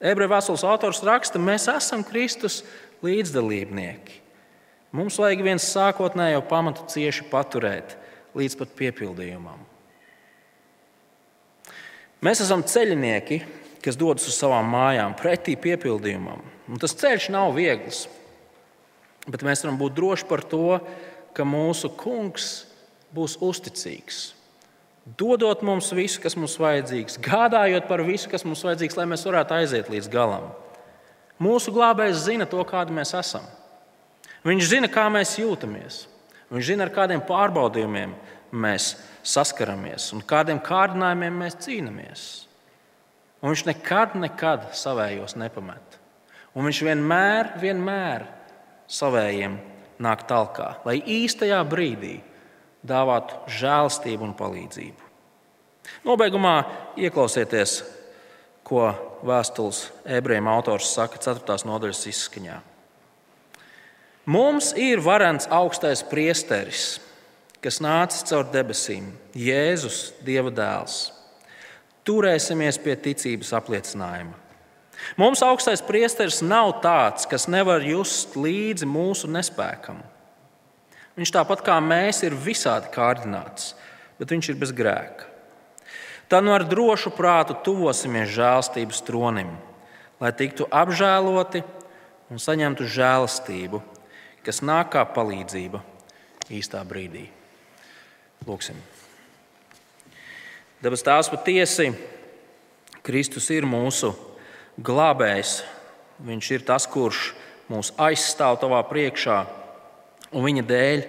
[0.00, 2.60] Ebreju vēstules autors raksta, mēs esam Kristus
[3.04, 4.18] līdzdalībnieki.
[4.96, 7.94] Mums vajag viens sākotnējo pamatu cieši paturēt
[8.36, 9.69] līdz pat piepildījumam.
[12.24, 13.40] Mēs esam ceļinieki,
[13.84, 16.42] kas dodas uz savām mājām, pretī piepildījumam.
[16.70, 18.04] Un tas ceļš nav viegls,
[19.26, 20.78] bet mēs varam būt droši par to,
[21.32, 22.50] ka mūsu kungs
[23.14, 24.20] būs uzticīgs.
[25.18, 29.56] Dodot mums visu, kas mums vajadzīgs, gādājot par visu, kas mums vajadzīgs, lai mēs varētu
[29.56, 30.50] aiziet līdz galam.
[31.40, 33.46] Mūsu glābējs zina to, kādi mēs esam.
[34.44, 36.04] Viņš zina, kā mēs jūtamies.
[36.52, 38.12] Viņš zina, ar kādiem pārbaudījumiem
[38.52, 38.94] mēs
[39.26, 42.24] saskaramies un kādiem kārdinājumiem mēs cīnāmies.
[43.40, 45.96] Un viņš nekad, nekad savējos nepamet.
[46.54, 48.26] Un viņš vienmēr, vienmēr
[48.90, 49.56] savējiem
[50.02, 52.18] nāk talkā, lai īstajā brīdī
[52.86, 55.08] dāvātu žēlastību un palīdzību.
[56.06, 56.54] Nobeigumā
[57.00, 57.80] ieklausieties,
[58.64, 58.90] ko
[59.26, 61.56] vēstules ebrejiem autors saka 4.
[61.68, 62.58] nodaļas izskaņā.
[64.30, 67.00] Mums ir varants augstais priesteris
[67.64, 71.10] kas nācis caur debesīm, Jēzus, Dieva dēls.
[72.08, 74.36] Turēsimies pie ticības apliecinājuma.
[75.20, 80.00] Mums augstais priesteris nav tāds, kas nevar just līdzi mūsu nespēkam.
[81.16, 83.74] Viņš tāpat kā mēs ir visādi kārdināts,
[84.20, 85.26] bet viņš ir bez grēka.
[86.30, 89.50] Tad nu ar drošu prātu tuvosimies žēlstības tronim,
[90.22, 91.64] lai tiktu apžēloti
[92.30, 93.82] un saņemtu žēlastību,
[94.46, 95.82] kas nāk kā palīdzība
[96.54, 97.26] īstā brīdī.
[98.50, 98.78] Lūksim.
[100.82, 101.92] Dabas tās patiesi,
[103.06, 104.10] Kristus ir mūsu
[104.80, 105.60] glābējs.
[106.26, 107.28] Viņš ir tas, kurš
[107.70, 109.36] mūs aizstāv tavā priekšā,
[110.34, 111.04] un viņa dēļ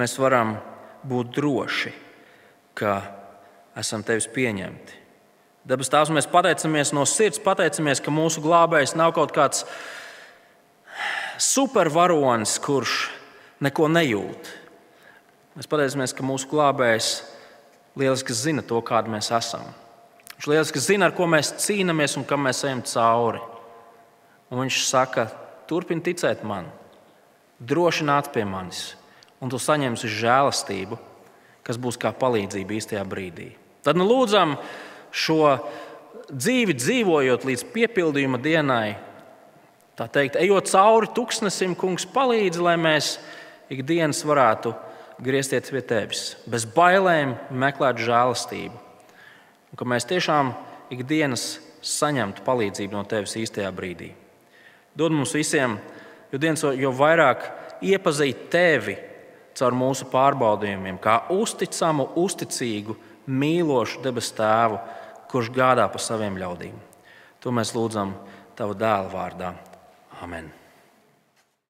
[0.00, 0.56] mēs varam
[1.06, 1.92] būt droši,
[2.74, 2.96] ka
[3.78, 4.98] esam tevis pieņemti.
[5.68, 9.62] Dabas tās mēs pateicamies no sirds, pateicamies, ka mūsu glābējs nav kaut kāds
[11.38, 13.06] supervaronis, kurš
[13.62, 14.50] neko nejūt
[15.52, 17.08] Mēs pateicamies, ka mūsu glābējs
[18.00, 19.66] lieliski zina to, kāda mēs esam.
[20.38, 23.42] Viņš lieliski zina, ar ko mēs cīnāmies un kam mēs ejam cauri.
[24.48, 25.26] Un viņš saka,
[25.68, 26.70] turpini ticēt man,
[27.60, 28.94] droši nāc pie manis,
[29.44, 30.98] un tu saņemsi žēlastību,
[31.62, 33.50] kas būs kā palīdzība īstajā brīdī.
[33.84, 34.56] Tad nu lūdzam
[35.12, 35.56] šo
[36.32, 38.96] dzīvi dzīvojot līdz piepildījuma dienai,
[40.00, 43.18] tā teikt, ejot cauri tuksnesim, kungs palīdz, lai mēs
[43.72, 44.72] ikdienas varētu
[45.22, 48.80] griezties pie tevis, bez bailēm meklēt žēlastību.
[49.72, 50.52] Un ka mēs tiešām
[50.92, 54.12] ikdienas saņemtu palīdzību no tevis īstajā brīdī.
[54.98, 55.78] Dod mums visiem,
[56.32, 57.46] jo, dienas, jo vairāk
[57.82, 58.98] iepazīt tevi
[59.56, 62.96] caur mūsu pārbaudījumiem, kā uzticamu, uzticīgu,
[63.26, 64.78] mīlošu debesu tēvu,
[65.32, 66.76] kurš gādā par saviem ļaudīm.
[67.42, 68.12] To mēs lūdzam
[68.56, 69.54] Tava dēla vārdā.
[70.22, 70.52] Amen.